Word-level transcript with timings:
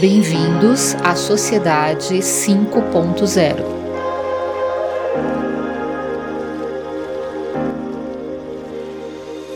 Bem-vindos 0.00 0.94
à 1.02 1.16
Sociedade 1.16 2.18
5.0. 2.18 3.56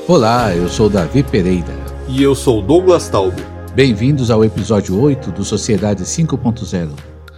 Olá, 0.09 0.53
eu 0.53 0.69
sou 0.69 0.91
Davi 0.91 1.23
Pereira. 1.23 1.77
E 2.09 2.21
eu 2.21 2.35
sou 2.35 2.61
Douglas 2.61 3.09
Taube. 3.09 3.41
Bem-vindos 3.73 4.33
ao 4.33 4.45
episódio 4.45 5.01
8 5.01 5.31
do 5.31 5.45
Sociedade 5.45 6.03
5.0, 6.03 6.91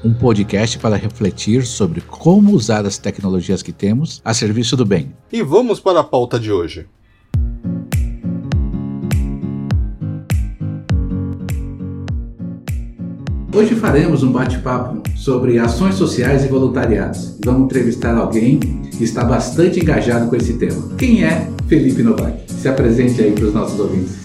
um 0.02 0.14
podcast 0.14 0.78
para 0.78 0.96
refletir 0.96 1.66
sobre 1.66 2.00
como 2.00 2.52
usar 2.52 2.86
as 2.86 2.96
tecnologias 2.96 3.62
que 3.62 3.72
temos 3.72 4.22
a 4.24 4.32
serviço 4.32 4.78
do 4.78 4.86
bem. 4.86 5.14
E 5.30 5.42
vamos 5.42 5.78
para 5.78 6.00
a 6.00 6.04
pauta 6.04 6.40
de 6.40 6.50
hoje. 6.50 6.86
Hoje 13.54 13.76
faremos 13.76 14.24
um 14.24 14.32
bate-papo 14.32 15.00
sobre 15.14 15.60
ações 15.60 15.94
sociais 15.94 16.44
e 16.44 16.48
voluntariados. 16.48 17.38
Vamos 17.44 17.66
entrevistar 17.66 18.12
alguém 18.16 18.58
que 18.58 19.04
está 19.04 19.22
bastante 19.22 19.78
engajado 19.78 20.28
com 20.28 20.34
esse 20.34 20.54
tema. 20.54 20.88
Quem 20.98 21.22
é 21.22 21.48
Felipe 21.68 22.02
Novak? 22.02 22.50
Se 22.50 22.66
apresente 22.68 23.22
aí 23.22 23.30
para 23.30 23.44
os 23.44 23.54
nossos 23.54 23.78
ouvintes. 23.78 24.16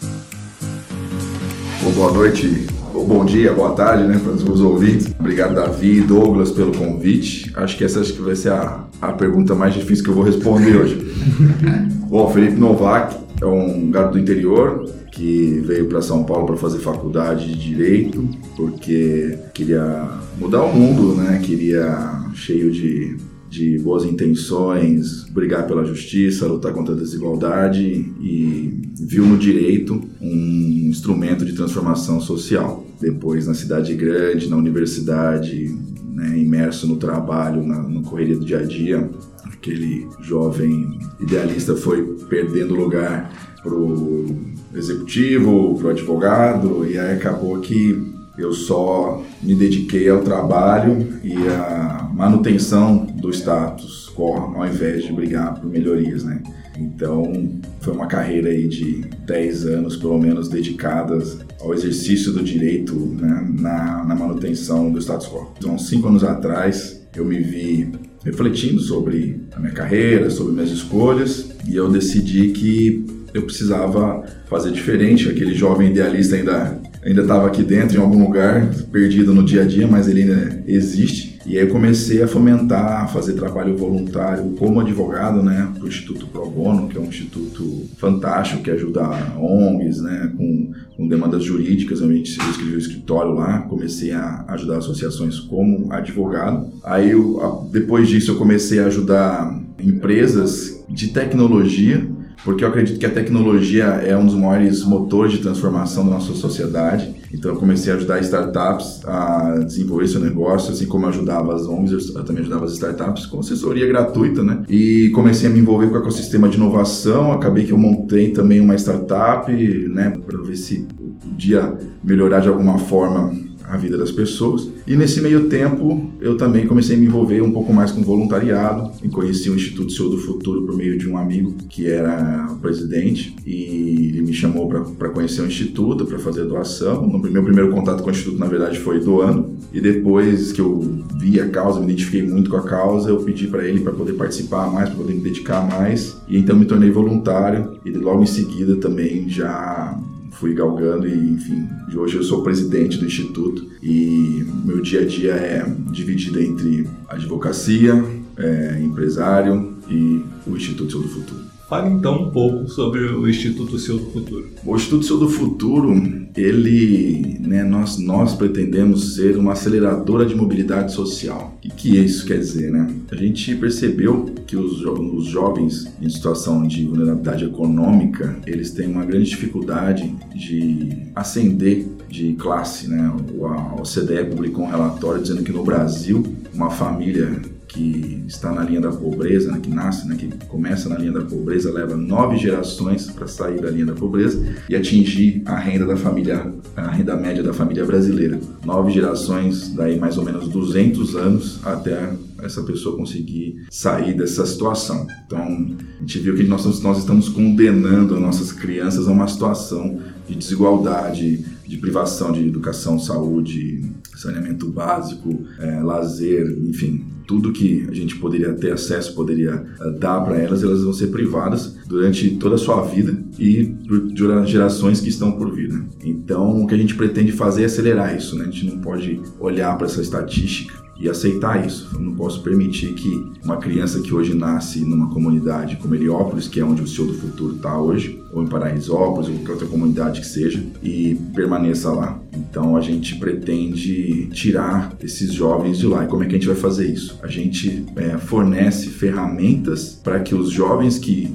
Bom, 1.83 1.91
boa 1.91 2.11
noite, 2.11 2.65
ou 2.91 3.05
bom 3.05 3.23
dia, 3.23 3.53
boa 3.53 3.75
tarde, 3.75 4.07
né, 4.07 4.19
para 4.19 4.31
os 4.31 4.43
meus 4.43 4.61
ouvintes. 4.61 5.13
Obrigado, 5.19 5.53
Davi 5.53 5.99
e 5.99 6.01
Douglas, 6.01 6.49
pelo 6.49 6.75
convite. 6.75 7.51
Acho 7.55 7.77
que 7.77 7.83
essa 7.83 7.99
acho 7.99 8.13
que 8.13 8.21
vai 8.23 8.35
ser 8.35 8.51
a, 8.51 8.83
a 8.99 9.13
pergunta 9.13 9.53
mais 9.53 9.75
difícil 9.75 10.03
que 10.03 10.09
eu 10.09 10.15
vou 10.15 10.23
responder 10.23 10.75
hoje. 10.75 11.13
Bom, 12.09 12.27
Felipe 12.31 12.59
Novak 12.59 13.15
é 13.39 13.45
um 13.45 13.91
garoto 13.91 14.13
do 14.13 14.19
interior, 14.19 14.89
que 15.11 15.61
veio 15.65 15.87
para 15.87 16.01
São 16.01 16.23
Paulo 16.23 16.45
para 16.45 16.57
fazer 16.57 16.79
faculdade 16.79 17.47
de 17.47 17.59
direito, 17.59 18.27
porque 18.55 19.37
queria 19.53 20.09
mudar 20.37 20.63
o 20.63 20.73
mundo, 20.73 21.15
né? 21.15 21.39
Queria 21.43 22.31
cheio 22.33 22.71
de, 22.71 23.17
de 23.49 23.79
boas 23.79 24.05
intenções, 24.05 25.23
brigar 25.29 25.67
pela 25.67 25.83
justiça, 25.83 26.47
lutar 26.47 26.73
contra 26.73 26.93
a 26.93 26.97
desigualdade 26.97 27.83
e 28.21 28.81
viu 28.99 29.25
no 29.25 29.37
direito 29.37 30.01
um 30.21 30.87
instrumento 30.89 31.45
de 31.45 31.53
transformação 31.53 32.21
social. 32.21 32.85
Depois 32.99 33.47
na 33.47 33.53
cidade 33.53 33.93
grande, 33.95 34.49
na 34.49 34.57
universidade, 34.57 35.75
né, 36.13 36.37
imerso 36.37 36.87
no 36.87 36.97
trabalho, 36.97 37.65
na, 37.65 37.81
no 37.81 38.01
correria 38.03 38.37
do 38.37 38.45
dia 38.45 38.59
a 38.59 38.63
dia, 38.63 39.09
aquele 39.45 40.07
jovem 40.21 40.99
idealista 41.19 41.75
foi 41.75 42.03
perdendo 42.29 42.75
lugar 42.75 43.48
pro 43.61 44.25
executivo, 44.73 45.75
pro 45.77 45.89
advogado, 45.89 46.85
e 46.89 46.97
aí 46.97 47.15
acabou 47.15 47.59
que 47.59 48.19
eu 48.37 48.53
só 48.53 49.23
me 49.43 49.53
dediquei 49.53 50.09
ao 50.09 50.21
trabalho 50.21 51.07
e 51.23 51.35
à 51.47 52.09
manutenção 52.13 53.05
do 53.05 53.29
status 53.31 54.09
quo, 54.15 54.33
ao 54.55 54.65
invés 54.65 55.03
de 55.03 55.11
brigar 55.11 55.59
por 55.59 55.69
melhorias, 55.69 56.23
né? 56.23 56.41
Então, 56.77 57.59
foi 57.81 57.93
uma 57.93 58.07
carreira 58.07 58.49
aí 58.49 58.67
de 58.67 59.01
10 59.25 59.65
anos, 59.65 59.97
pelo 59.97 60.17
menos, 60.17 60.47
dedicadas 60.47 61.39
ao 61.59 61.73
exercício 61.73 62.31
do 62.31 62.41
direito 62.41 62.95
né, 62.95 63.47
na, 63.59 64.05
na 64.05 64.15
manutenção 64.15 64.89
do 64.89 64.97
status 64.99 65.27
quo. 65.27 65.51
Então, 65.57 65.77
cinco 65.77 66.07
anos 66.07 66.23
atrás, 66.23 67.05
eu 67.13 67.25
me 67.25 67.39
vi 67.41 67.91
refletindo 68.23 68.79
sobre 68.79 69.41
a 69.53 69.59
minha 69.59 69.73
carreira, 69.73 70.29
sobre 70.29 70.53
minhas 70.53 70.69
escolhas, 70.69 71.49
e 71.67 71.75
eu 71.75 71.89
decidi 71.91 72.51
que 72.51 73.18
eu 73.33 73.43
precisava 73.43 74.23
fazer 74.47 74.71
diferente. 74.71 75.29
Aquele 75.29 75.53
jovem 75.53 75.89
idealista 75.89 76.35
ainda 76.35 76.79
ainda 77.03 77.21
estava 77.21 77.47
aqui 77.47 77.63
dentro, 77.63 77.97
em 77.97 78.01
algum 78.01 78.23
lugar, 78.23 78.69
perdido 78.91 79.33
no 79.33 79.43
dia 79.43 79.61
a 79.61 79.65
dia, 79.65 79.87
mas 79.87 80.07
ele 80.07 80.23
ainda 80.23 80.63
existe. 80.67 81.39
E 81.45 81.57
aí 81.57 81.65
eu 81.65 81.69
comecei 81.69 82.21
a 82.21 82.27
fomentar, 82.27 83.03
a 83.03 83.07
fazer 83.07 83.33
trabalho 83.33 83.75
voluntário 83.75 84.51
como 84.57 84.79
advogado, 84.79 85.41
né, 85.41 85.71
para 85.73 85.83
o 85.83 85.87
Instituto 85.87 86.27
Pro 86.27 86.49
Bono, 86.49 86.87
que 86.87 86.97
é 86.97 86.99
um 86.99 87.05
instituto 87.05 87.87
fantástico 87.97 88.61
que 88.61 88.69
ajuda 88.69 89.01
ONGs, 89.37 90.01
né, 90.01 90.31
com, 90.37 90.71
com 90.95 91.07
demandas 91.07 91.43
jurídicas. 91.43 92.01
Eu 92.01 92.11
escrevi 92.11 92.75
o 92.75 92.77
escritório 92.77 93.31
lá, 93.31 93.59
comecei 93.61 94.11
a 94.11 94.45
ajudar 94.49 94.77
associações 94.77 95.39
como 95.39 95.91
advogado. 95.91 96.69
Aí, 96.83 97.11
eu, 97.11 97.67
depois 97.71 98.07
disso, 98.09 98.31
eu 98.31 98.35
comecei 98.35 98.79
a 98.79 98.87
ajudar 98.87 99.59
empresas 99.79 100.83
de 100.89 101.07
tecnologia 101.07 102.05
porque 102.43 102.63
eu 102.63 102.67
acredito 102.69 102.99
que 102.99 103.05
a 103.05 103.09
tecnologia 103.09 103.85
é 103.85 104.17
um 104.17 104.25
dos 104.25 104.35
maiores 104.35 104.83
motores 104.83 105.33
de 105.33 105.39
transformação 105.39 106.05
da 106.05 106.11
nossa 106.11 106.33
sociedade. 106.33 107.15
Então 107.33 107.51
eu 107.51 107.57
comecei 107.57 107.91
a 107.91 107.95
ajudar 107.95 108.19
startups 108.21 109.01
a 109.05 109.59
desenvolver 109.65 110.07
seu 110.07 110.21
negócio, 110.21 110.71
assim 110.71 110.85
como 110.85 111.05
eu 111.05 111.09
ajudava 111.09 111.53
as 111.53 111.67
ONGs, 111.67 112.15
eu 112.15 112.23
também 112.23 112.41
ajudava 112.41 112.65
as 112.65 112.73
startups 112.73 113.25
com 113.25 113.39
assessoria 113.39 113.85
gratuita, 113.87 114.41
né? 114.43 114.63
E 114.69 115.09
comecei 115.09 115.49
a 115.49 115.51
me 115.51 115.59
envolver 115.59 115.87
com 115.89 115.95
o 115.95 115.99
ecossistema 115.99 116.47
de 116.49 116.57
inovação, 116.57 117.31
acabei 117.31 117.65
que 117.65 117.71
eu 117.71 117.77
montei 117.77 118.31
também 118.31 118.59
uma 118.59 118.75
startup, 118.75 119.51
né, 119.51 120.13
para 120.25 120.41
ver 120.41 120.55
se 120.55 120.87
podia 121.21 121.77
melhorar 122.03 122.39
de 122.39 122.47
alguma 122.47 122.77
forma 122.77 123.31
a 123.69 123.77
vida 123.77 123.97
das 123.97 124.11
pessoas. 124.11 124.67
E 124.87 124.95
nesse 124.95 125.21
meio 125.21 125.47
tempo, 125.47 126.09
eu 126.19 126.35
também 126.35 126.65
comecei 126.65 126.95
a 126.95 126.99
me 126.99 127.05
envolver 127.05 127.41
um 127.41 127.51
pouco 127.51 127.71
mais 127.71 127.91
com 127.91 128.01
voluntariado. 128.01 128.91
E 129.03 129.09
conheci 129.09 129.49
o 129.49 129.55
Instituto 129.55 129.91
Seu 129.91 130.09
do 130.09 130.17
Futuro 130.17 130.63
por 130.63 130.75
meio 130.75 130.97
de 130.97 131.07
um 131.07 131.17
amigo 131.17 131.53
que 131.69 131.87
era 131.87 132.49
presidente 132.61 133.35
e 133.45 134.09
ele 134.09 134.21
me 134.21 134.33
chamou 134.33 134.67
para 134.97 135.09
conhecer 135.09 135.41
o 135.41 135.45
instituto, 135.45 136.05
para 136.05 136.17
fazer 136.17 136.45
doação. 136.45 137.05
No 137.05 137.19
meu 137.19 137.43
primeiro 137.43 137.71
contato 137.71 138.01
com 138.01 138.09
o 138.09 138.11
instituto, 138.11 138.39
na 138.39 138.47
verdade, 138.47 138.79
foi 138.79 138.99
doando. 138.99 139.51
E 139.71 139.79
depois 139.79 140.51
que 140.51 140.59
eu 140.59 141.03
vi 141.19 141.39
a 141.39 141.47
causa, 141.49 141.79
me 141.79 141.85
identifiquei 141.85 142.23
muito 142.23 142.49
com 142.49 142.57
a 142.57 142.63
causa, 142.63 143.09
eu 143.09 143.17
pedi 143.17 143.47
para 143.47 143.67
ele 143.67 143.81
para 143.81 143.93
poder 143.93 144.13
participar 144.13 144.71
mais, 144.71 144.89
para 144.89 144.97
poder 144.97 145.13
me 145.13 145.21
dedicar 145.21 145.67
mais. 145.67 146.17
E 146.27 146.37
então 146.37 146.57
me 146.57 146.65
tornei 146.65 146.89
voluntário 146.89 147.77
e 147.85 147.91
logo 147.91 148.23
em 148.23 148.27
seguida 148.27 148.75
também 148.77 149.29
já 149.29 149.97
fui 150.39 150.53
galgando 150.53 151.05
e, 151.05 151.31
enfim, 151.31 151.67
hoje 151.93 152.15
eu 152.15 152.23
sou 152.23 152.41
presidente 152.41 152.97
do 152.97 153.05
instituto 153.05 153.69
e 153.83 154.45
meu 154.63 154.81
dia 154.81 155.01
a 155.01 155.05
dia 155.05 155.33
é 155.33 155.65
dividido 155.91 156.39
entre 156.39 156.87
advocacia, 157.09 157.93
é, 158.37 158.79
empresário 158.81 159.73
e 159.89 160.23
o 160.47 160.55
Instituto 160.55 160.99
do 160.99 161.09
Futuro. 161.09 161.48
Fale 161.69 161.87
então 161.91 162.23
um 162.23 162.31
pouco 162.31 162.67
sobre 162.67 162.99
o 162.99 163.29
Instituto 163.29 163.77
Seu 163.77 163.99
do 163.99 164.05
Futuro. 164.07 164.49
O 164.65 164.75
Instituto 164.75 165.05
Seu 165.05 165.19
do 165.19 165.29
Futuro, 165.29 165.93
ele, 166.35 167.37
né, 167.41 167.63
nós, 167.63 167.99
nós 167.99 168.33
pretendemos 168.33 169.13
ser 169.13 169.37
uma 169.37 169.51
aceleradora 169.51 170.25
de 170.25 170.33
mobilidade 170.33 170.91
social. 170.91 171.55
O 171.63 171.69
que, 171.69 171.95
isso 171.95 172.25
quer 172.25 172.39
dizer, 172.39 172.71
né? 172.71 172.91
A 173.11 173.15
gente 173.15 173.55
percebeu 173.55 174.33
que 174.47 174.57
os, 174.57 174.83
os 174.83 175.25
jovens 175.25 175.87
em 176.01 176.09
situação 176.09 176.65
de 176.65 176.85
vulnerabilidade 176.85 177.45
econômica, 177.45 178.35
eles 178.47 178.71
têm 178.71 178.87
uma 178.87 179.05
grande 179.05 179.29
dificuldade 179.29 180.11
de 180.33 180.89
ascender 181.15 181.85
de 182.09 182.33
classe, 182.33 182.89
né? 182.89 183.13
O, 183.37 183.79
o 183.79 183.83
CDE 183.83 184.25
publicou 184.27 184.65
um 184.65 184.69
relatório 184.69 185.21
dizendo 185.21 185.43
que 185.43 185.51
no 185.51 185.63
Brasil, 185.63 186.25
uma 186.51 186.71
família 186.71 187.39
que 187.69 188.23
está 188.27 188.51
na 188.51 188.63
linha 188.63 188.81
da 188.81 188.91
pobreza, 188.91 189.51
né, 189.51 189.59
que 189.61 189.69
nasce, 189.69 190.07
né, 190.07 190.15
que 190.15 190.27
começa 190.47 190.89
na 190.89 190.97
linha 190.97 191.11
da 191.11 191.21
pobreza, 191.21 191.71
leva 191.71 191.95
nove 191.95 192.35
gerações 192.37 193.09
para 193.09 193.27
sair 193.27 193.61
da 193.61 193.69
linha 193.69 193.85
da 193.85 193.93
pobreza 193.93 194.43
e 194.67 194.75
atingir 194.75 195.43
a 195.45 195.55
renda 195.57 195.85
da 195.85 195.95
família, 195.95 196.51
a 196.75 196.89
renda 196.89 197.15
média 197.15 197.43
da 197.43 197.53
família 197.53 197.85
brasileira. 197.85 198.39
Nove 198.65 198.91
gerações, 198.91 199.69
daí 199.73 199.99
mais 199.99 200.17
ou 200.17 200.25
menos 200.25 200.47
200 200.49 201.15
anos 201.15 201.59
até 201.63 202.11
essa 202.41 202.63
pessoa 202.63 202.97
conseguir 202.97 203.65
sair 203.69 204.15
dessa 204.15 204.45
situação. 204.45 205.05
Então, 205.25 205.39
a 205.39 206.01
gente 206.01 206.19
viu 206.19 206.35
que 206.35 206.43
nós, 206.43 206.65
nós 206.81 206.97
estamos 206.97 207.29
condenando 207.29 208.15
as 208.15 208.21
nossas 208.21 208.51
crianças 208.51 209.07
a 209.07 209.11
uma 209.11 209.27
situação 209.27 209.99
de 210.27 210.35
desigualdade, 210.35 211.45
de 211.67 211.77
privação 211.77 212.31
de 212.31 212.47
educação, 212.47 212.97
saúde, 212.97 213.83
saneamento 214.19 214.67
básico, 214.67 215.45
é, 215.59 215.81
lazer, 215.81 216.57
enfim, 216.63 217.05
tudo 217.29 217.51
que 217.51 217.85
a 217.87 217.93
gente 217.93 218.15
poderia 218.15 218.53
ter 218.53 218.71
acesso, 218.71 219.13
poderia 219.13 219.63
uh, 219.79 219.91
dar 219.99 220.19
para 220.21 220.37
elas, 220.37 220.63
elas 220.63 220.83
vão 220.83 220.91
ser 220.91 221.07
privadas 221.07 221.77
durante 221.87 222.31
toda 222.37 222.55
a 222.55 222.57
sua 222.57 222.81
vida 222.81 223.15
e 223.37 223.65
por 223.87 224.47
gerações 224.47 224.99
que 224.99 225.09
estão 225.09 225.33
por 225.33 225.53
vir. 225.53 225.69
Né? 225.69 225.85
Então, 226.03 226.63
o 226.63 226.67
que 226.67 226.73
a 226.73 226.77
gente 226.77 226.95
pretende 226.95 227.31
fazer 227.31 227.61
é 227.61 227.65
acelerar 227.65 228.17
isso. 228.17 228.35
Né? 228.35 228.45
A 228.45 228.51
gente 228.51 228.65
não 228.65 228.81
pode 228.81 229.21
olhar 229.39 229.77
para 229.77 229.85
essa 229.85 230.01
estatística 230.01 230.88
e 230.99 231.09
aceitar 231.09 231.65
isso. 231.65 231.89
Eu 231.93 231.99
não 232.01 232.13
posso 232.13 232.43
permitir 232.43 232.93
que 232.93 233.31
uma 233.43 233.57
criança 233.57 234.01
que 234.01 234.13
hoje 234.13 234.33
nasce 234.33 234.81
numa 234.81 235.09
comunidade 235.09 235.77
como 235.77 235.95
Heliópolis, 235.95 236.47
que 236.47 236.59
é 236.59 236.63
onde 236.63 236.81
o 236.81 236.87
Senhor 236.87 237.07
do 237.07 237.17
Futuro 237.17 237.55
está 237.55 237.79
hoje, 237.79 238.21
ou 238.33 238.43
em 238.43 238.47
Paraisópolis, 238.47 239.29
ou 239.29 239.35
qualquer 239.35 239.51
outra 239.53 239.67
comunidade 239.67 240.19
que 240.19 240.27
seja, 240.27 240.61
e 240.83 241.15
permaneça 241.33 241.89
lá. 241.91 242.19
Então 242.35 242.75
a 242.75 242.81
gente 242.81 243.15
pretende 243.15 244.27
tirar 244.33 244.93
esses 245.01 245.33
jovens 245.33 245.77
de 245.77 245.87
lá. 245.87 246.03
E 246.03 246.07
como 246.07 246.23
é 246.23 246.27
que 246.27 246.35
a 246.35 246.37
gente 246.37 246.47
vai 246.47 246.57
fazer 246.57 246.91
isso? 246.91 247.17
A 247.23 247.27
gente 247.27 247.85
é, 247.95 248.17
fornece 248.17 248.89
ferramentas 248.89 249.99
para 250.03 250.19
que 250.19 250.35
os 250.35 250.51
jovens 250.51 250.99
que 250.99 251.33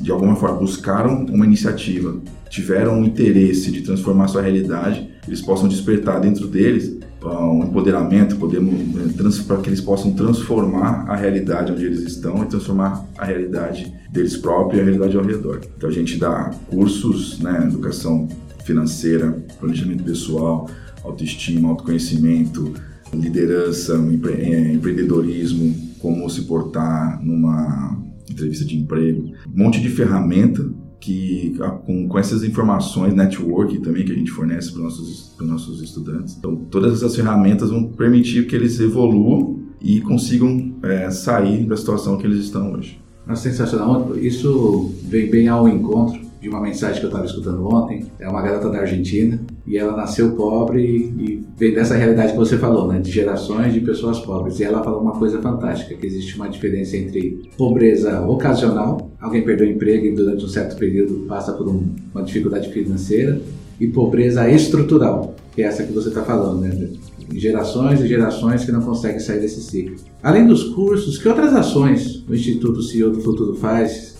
de 0.00 0.10
alguma 0.10 0.36
forma 0.36 0.56
buscaram 0.58 1.24
uma 1.26 1.44
iniciativa, 1.44 2.16
tiveram 2.50 3.00
um 3.00 3.04
interesse 3.04 3.70
de 3.70 3.82
transformar 3.82 4.28
sua 4.28 4.42
realidade, 4.42 5.08
eles 5.26 5.40
possam 5.40 5.68
despertar 5.68 6.20
dentro 6.20 6.46
deles 6.46 6.98
um 7.24 7.64
empoderamento, 7.64 8.36
podemos 8.36 8.74
eh, 8.74 9.42
para 9.46 9.56
que 9.58 9.68
eles 9.68 9.80
possam 9.80 10.12
transformar 10.12 11.06
a 11.08 11.16
realidade 11.16 11.72
onde 11.72 11.84
eles 11.84 12.00
estão 12.00 12.42
e 12.42 12.46
transformar 12.46 13.04
a 13.16 13.24
realidade 13.24 13.92
deles 14.10 14.36
próprios 14.36 14.78
e 14.78 14.80
a 14.80 14.84
realidade 14.84 15.16
ao 15.16 15.24
redor. 15.24 15.60
Então 15.76 15.88
a 15.88 15.92
gente 15.92 16.18
dá 16.18 16.50
cursos, 16.68 17.38
né, 17.40 17.64
educação 17.66 18.28
financeira, 18.64 19.32
planejamento 19.58 20.04
pessoal, 20.04 20.68
autoestima, 21.02 21.68
autoconhecimento, 21.70 22.72
liderança, 23.12 23.96
empre 23.96 24.72
empreendedorismo, 24.72 25.74
como 26.00 26.28
se 26.28 26.42
portar 26.42 27.22
numa 27.22 28.02
entrevista 28.30 28.64
de 28.64 28.76
emprego, 28.76 29.32
um 29.46 29.62
monte 29.62 29.80
de 29.80 29.88
ferramenta 29.88 30.64
que 31.04 31.54
com, 31.84 32.08
com 32.08 32.18
essas 32.18 32.42
informações, 32.42 33.12
network 33.12 33.78
também 33.80 34.06
que 34.06 34.12
a 34.12 34.14
gente 34.14 34.30
fornece 34.30 34.72
para 34.72 34.78
os 34.78 34.84
nossos, 34.84 35.36
nossos 35.38 35.82
estudantes. 35.82 36.34
Então, 36.38 36.56
todas 36.56 36.94
essas 36.94 37.14
ferramentas 37.14 37.68
vão 37.68 37.84
permitir 37.84 38.46
que 38.46 38.56
eles 38.56 38.80
evoluam 38.80 39.60
e 39.82 40.00
consigam 40.00 40.74
é, 40.82 41.10
sair 41.10 41.66
da 41.66 41.76
situação 41.76 42.16
que 42.16 42.26
eles 42.26 42.38
estão 42.38 42.72
hoje. 42.72 42.98
É 43.28 43.34
sensacional. 43.34 44.16
Isso 44.16 44.94
vem 45.02 45.30
bem 45.30 45.46
ao 45.46 45.68
encontro 45.68 46.23
de 46.44 46.50
uma 46.50 46.60
mensagem 46.60 47.00
que 47.00 47.06
eu 47.06 47.08
estava 47.08 47.24
escutando 47.24 47.66
ontem. 47.66 48.04
É 48.20 48.28
uma 48.28 48.42
garota 48.42 48.68
da 48.68 48.80
Argentina 48.80 49.40
e 49.66 49.78
ela 49.78 49.96
nasceu 49.96 50.32
pobre 50.32 50.82
e 50.84 51.42
veio 51.56 51.74
dessa 51.74 51.96
realidade 51.96 52.32
que 52.32 52.38
você 52.38 52.58
falou, 52.58 52.86
né, 52.86 53.00
de 53.00 53.10
gerações 53.10 53.72
de 53.72 53.80
pessoas 53.80 54.20
pobres. 54.20 54.60
E 54.60 54.64
ela 54.64 54.84
falou 54.84 55.00
uma 55.00 55.18
coisa 55.18 55.40
fantástica, 55.40 55.94
que 55.94 56.06
existe 56.06 56.36
uma 56.36 56.46
diferença 56.46 56.98
entre 56.98 57.48
pobreza 57.56 58.20
ocasional, 58.20 59.10
alguém 59.18 59.42
perdeu 59.42 59.66
o 59.66 59.70
emprego 59.70 60.04
e 60.04 60.14
durante 60.14 60.44
um 60.44 60.48
certo 60.48 60.76
período 60.76 61.24
passa 61.26 61.50
por 61.54 61.66
um, 61.66 61.82
uma 62.14 62.22
dificuldade 62.22 62.70
financeira, 62.70 63.40
e 63.80 63.88
pobreza 63.88 64.48
estrutural, 64.48 65.34
que 65.52 65.62
é 65.62 65.64
essa 65.64 65.82
que 65.82 65.92
você 65.92 66.08
está 66.08 66.22
falando, 66.22 66.60
né? 66.60 66.90
Gerações 67.32 68.00
e 68.00 68.06
gerações 68.06 68.64
que 68.64 68.70
não 68.70 68.82
conseguem 68.82 69.18
sair 69.18 69.40
desse 69.40 69.62
ciclo. 69.62 69.96
Além 70.22 70.46
dos 70.46 70.62
cursos, 70.74 71.18
que 71.18 71.26
outras 71.26 71.52
ações 71.54 72.22
o 72.28 72.34
Instituto 72.34 72.82
CEO 72.82 73.10
do 73.10 73.20
Futuro 73.20 73.54
faz 73.56 74.13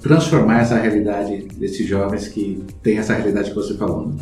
transformar 0.00 0.60
essa 0.60 0.76
realidade 0.76 1.48
desses 1.56 1.86
jovens 1.86 2.28
que 2.28 2.62
têm 2.82 2.98
essa 2.98 3.14
realidade 3.14 3.50
que 3.50 3.56
você 3.56 3.74
falou. 3.74 4.08
Né? 4.08 4.14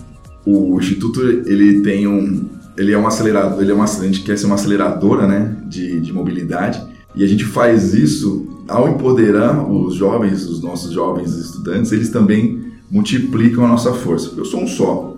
O 0.46 0.78
instituto 0.78 1.20
ele 1.22 1.82
tem 1.82 2.06
um, 2.06 2.48
ele 2.76 2.92
é 2.92 2.98
um 2.98 3.06
acelerador, 3.06 3.60
ele 3.60 3.70
é 3.70 3.74
uma, 3.74 3.84
a 3.84 4.04
gente 4.04 4.22
quer 4.22 4.38
ser 4.38 4.46
uma 4.46 4.54
aceleradora, 4.54 5.26
né, 5.26 5.56
de, 5.66 6.00
de 6.00 6.12
mobilidade 6.12 6.82
e 7.14 7.24
a 7.24 7.26
gente 7.26 7.44
faz 7.44 7.92
isso 7.92 8.46
ao 8.68 8.88
empoderar 8.88 9.68
os 9.68 9.94
jovens, 9.94 10.44
os 10.48 10.62
nossos 10.62 10.92
jovens 10.92 11.34
estudantes, 11.34 11.90
eles 11.90 12.08
também 12.08 12.70
multiplicam 12.90 13.64
a 13.64 13.68
nossa 13.68 13.92
força. 13.92 14.32
Eu 14.36 14.44
sou 14.44 14.62
um 14.62 14.66
só, 14.66 15.16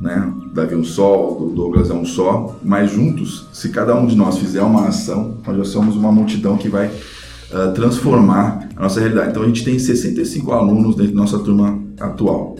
né? 0.00 0.32
Davi 0.54 0.74
é 0.74 0.76
um 0.76 0.84
só, 0.84 1.30
o 1.30 1.52
Douglas 1.54 1.90
é 1.90 1.94
um 1.94 2.04
só, 2.04 2.56
mas 2.62 2.90
juntos, 2.90 3.46
se 3.52 3.68
cada 3.68 3.94
um 3.94 4.06
de 4.06 4.16
nós 4.16 4.38
fizer 4.38 4.62
uma 4.62 4.88
ação, 4.88 5.36
nós 5.46 5.56
já 5.58 5.64
somos 5.64 5.94
uma 5.94 6.10
multidão 6.10 6.56
que 6.56 6.68
vai 6.68 6.86
uh, 6.88 7.72
transformar 7.74 8.69
a 8.80 8.84
nossa 8.84 8.98
realidade. 8.98 9.30
Então 9.30 9.42
a 9.42 9.46
gente 9.46 9.62
tem 9.62 9.78
65 9.78 10.50
alunos 10.52 10.96
dentro 10.96 11.12
da 11.12 11.20
nossa 11.20 11.38
turma 11.38 11.78
atual. 12.00 12.56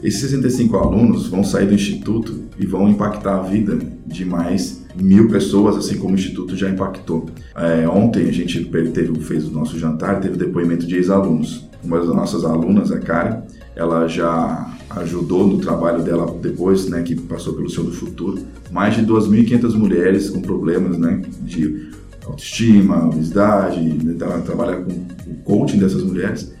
Esses 0.00 0.20
65 0.20 0.76
alunos 0.76 1.26
vão 1.26 1.42
sair 1.42 1.66
do 1.66 1.74
instituto 1.74 2.44
e 2.56 2.64
vão 2.64 2.88
impactar 2.88 3.40
a 3.40 3.42
vida 3.42 3.76
de 4.06 4.24
mais 4.24 4.84
mil 4.94 5.28
pessoas, 5.28 5.76
assim 5.76 5.98
como 5.98 6.12
o 6.12 6.14
instituto 6.14 6.56
já 6.56 6.70
impactou. 6.70 7.26
É, 7.56 7.88
ontem 7.88 8.28
a 8.28 8.32
gente 8.32 8.64
teve, 8.66 9.18
fez 9.18 9.48
o 9.48 9.50
nosso 9.50 9.76
jantar, 9.76 10.20
teve 10.20 10.36
depoimento 10.36 10.86
de 10.86 10.94
ex-alunos. 10.94 11.68
Uma 11.82 11.98
das 11.98 12.08
nossas 12.08 12.44
alunas, 12.44 12.92
a 12.92 13.00
Karen, 13.00 13.42
ela 13.74 14.06
já 14.06 14.72
ajudou 14.90 15.44
no 15.44 15.58
trabalho 15.58 16.04
dela 16.04 16.32
depois, 16.40 16.88
né, 16.88 17.02
que 17.02 17.16
passou 17.16 17.54
pelo 17.54 17.68
Senhor 17.68 17.86
do 17.86 17.92
Futuro, 17.92 18.38
mais 18.70 18.94
de 18.94 19.04
2.500 19.04 19.74
mulheres 19.74 20.30
com 20.30 20.40
problemas, 20.40 20.96
né, 20.96 21.20
de 21.42 21.88
autoestima, 22.28 23.06
obesidade, 23.06 23.80
né, 23.80 24.16
ela 24.20 24.40
trabalha 24.40 24.76
com 24.76 24.92
o 24.92 25.34
coaching 25.44 25.78
dessas 25.78 26.02
mulheres. 26.02 26.52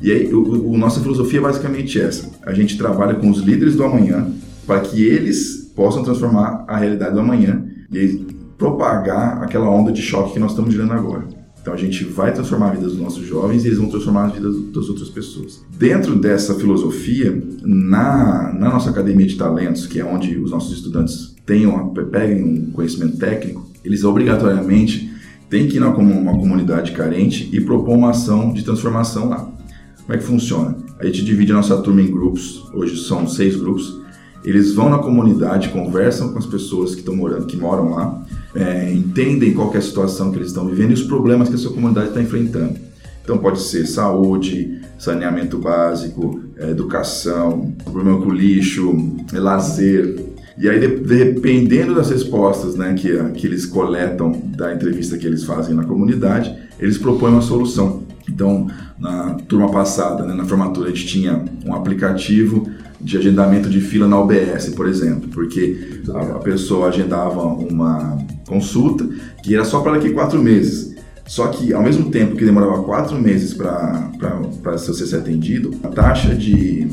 E 0.00 0.10
aí, 0.10 0.32
o, 0.32 0.70
o, 0.70 0.76
nossa 0.76 1.00
filosofia 1.00 1.38
é 1.38 1.42
basicamente 1.42 2.00
essa: 2.00 2.30
a 2.44 2.52
gente 2.52 2.76
trabalha 2.76 3.14
com 3.14 3.30
os 3.30 3.40
líderes 3.40 3.76
do 3.76 3.84
amanhã 3.84 4.30
para 4.66 4.80
que 4.80 5.04
eles 5.04 5.72
possam 5.74 6.02
transformar 6.02 6.64
a 6.66 6.76
realidade 6.76 7.14
do 7.14 7.20
amanhã 7.20 7.64
e 7.92 8.26
propagar 8.58 9.42
aquela 9.42 9.68
onda 9.68 9.92
de 9.92 10.02
choque 10.02 10.34
que 10.34 10.38
nós 10.38 10.52
estamos 10.52 10.72
vivendo 10.72 10.92
agora. 10.92 11.24
Então 11.60 11.74
a 11.74 11.76
gente 11.76 12.04
vai 12.04 12.32
transformar 12.32 12.68
a 12.68 12.74
vida 12.74 12.86
dos 12.86 12.98
nossos 12.98 13.26
jovens 13.26 13.64
e 13.64 13.68
eles 13.68 13.78
vão 13.78 13.88
transformar 13.88 14.26
a 14.26 14.28
vida 14.28 14.48
das 14.72 14.88
outras 14.88 15.08
pessoas. 15.08 15.64
Dentro 15.76 16.14
dessa 16.14 16.54
filosofia, 16.54 17.42
na, 17.62 18.52
na 18.56 18.70
nossa 18.70 18.90
academia 18.90 19.26
de 19.26 19.36
talentos, 19.36 19.84
que 19.86 19.98
é 19.98 20.04
onde 20.04 20.38
os 20.38 20.52
nossos 20.52 20.76
estudantes 20.76 21.34
tenham, 21.44 21.88
peguem 21.88 22.42
um 22.42 22.70
conhecimento 22.70 23.18
técnico, 23.18 23.68
eles 23.84 24.04
obrigatoriamente 24.04 25.10
têm 25.48 25.68
que 25.68 25.76
ir 25.76 25.80
numa 25.80 25.92
comunidade 25.92 26.92
carente 26.92 27.48
e 27.52 27.60
propor 27.60 27.96
uma 27.96 28.10
ação 28.10 28.52
de 28.52 28.64
transformação 28.64 29.28
lá. 29.28 29.48
Como 30.02 30.14
é 30.14 30.18
que 30.18 30.24
funciona? 30.24 30.76
A 30.98 31.06
gente 31.06 31.24
divide 31.24 31.52
a 31.52 31.56
nossa 31.56 31.76
turma 31.78 32.00
em 32.00 32.10
grupos, 32.10 32.62
hoje 32.72 32.96
são 32.96 33.26
seis 33.28 33.56
grupos. 33.56 34.00
Eles 34.44 34.74
vão 34.74 34.88
na 34.88 34.98
comunidade, 34.98 35.70
conversam 35.70 36.32
com 36.32 36.38
as 36.38 36.46
pessoas 36.46 36.94
que 36.94 37.00
estão 37.00 37.16
morando, 37.16 37.46
que 37.46 37.56
moram 37.56 37.90
lá, 37.90 38.24
é, 38.54 38.92
entendem 38.92 39.52
qual 39.52 39.74
é 39.74 39.78
a 39.78 39.82
situação 39.82 40.30
que 40.30 40.38
eles 40.38 40.48
estão 40.48 40.66
vivendo 40.66 40.90
e 40.90 40.94
os 40.94 41.02
problemas 41.02 41.48
que 41.48 41.56
a 41.56 41.58
sua 41.58 41.72
comunidade 41.72 42.08
está 42.08 42.22
enfrentando. 42.22 42.76
Então 43.24 43.38
pode 43.38 43.60
ser 43.60 43.86
saúde, 43.86 44.80
saneamento 44.96 45.58
básico, 45.58 46.40
é, 46.56 46.70
educação, 46.70 47.74
problema 47.84 48.22
com 48.22 48.30
lixo, 48.30 49.16
é, 49.34 49.40
lazer. 49.40 50.35
E 50.58 50.68
aí, 50.68 50.80
dependendo 50.80 51.94
das 51.94 52.10
respostas 52.10 52.76
né, 52.76 52.94
que, 52.94 53.12
que 53.34 53.46
eles 53.46 53.66
coletam 53.66 54.32
da 54.56 54.74
entrevista 54.74 55.18
que 55.18 55.26
eles 55.26 55.44
fazem 55.44 55.74
na 55.74 55.84
comunidade, 55.84 56.54
eles 56.80 56.96
propõem 56.96 57.32
uma 57.32 57.42
solução. 57.42 58.04
Então, 58.28 58.66
na 58.98 59.34
turma 59.34 59.70
passada, 59.70 60.24
né, 60.24 60.34
na 60.34 60.44
formatura, 60.46 60.88
a 60.88 60.90
gente 60.90 61.06
tinha 61.06 61.44
um 61.64 61.74
aplicativo 61.74 62.66
de 63.00 63.18
agendamento 63.18 63.68
de 63.68 63.80
fila 63.80 64.08
na 64.08 64.18
OBS, 64.18 64.70
por 64.70 64.88
exemplo, 64.88 65.28
porque 65.28 66.00
a, 66.14 66.38
pessoa 66.38 66.88
agendava 66.88 67.42
uma 67.42 68.18
consulta 68.48 69.06
que 69.42 69.54
era 69.54 69.64
só 69.64 69.80
para 69.80 69.92
daqui 69.92 70.10
quatro 70.10 70.42
meses. 70.42 70.96
Só 71.26 71.48
que, 71.48 71.74
ao 71.74 71.82
mesmo 71.82 72.10
tempo 72.10 72.36
que 72.36 72.44
demorava 72.44 72.82
quatro 72.82 73.20
meses 73.20 73.52
para 73.52 74.78
ser 74.78 75.16
atendido, 75.16 75.72
a 75.82 75.88
taxa 75.88 76.34
de 76.34 76.88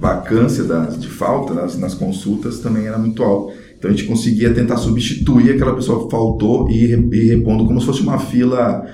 vacância 0.00 0.64
das, 0.64 0.98
de 0.98 1.08
falta 1.08 1.52
nas, 1.52 1.78
nas 1.78 1.94
consultas 1.94 2.58
também 2.58 2.86
era 2.86 2.98
muito 2.98 3.22
alta. 3.22 3.52
Então 3.78 3.90
a 3.90 3.94
gente 3.94 4.06
conseguia 4.06 4.52
tentar 4.52 4.78
substituir 4.78 5.52
aquela 5.52 5.74
pessoa 5.74 6.04
que 6.04 6.10
faltou 6.10 6.70
e, 6.70 6.84
e 6.92 7.28
repondo 7.28 7.66
como 7.66 7.80
se 7.80 7.86
fosse 7.86 8.00
uma 8.00 8.18
fila 8.18 8.86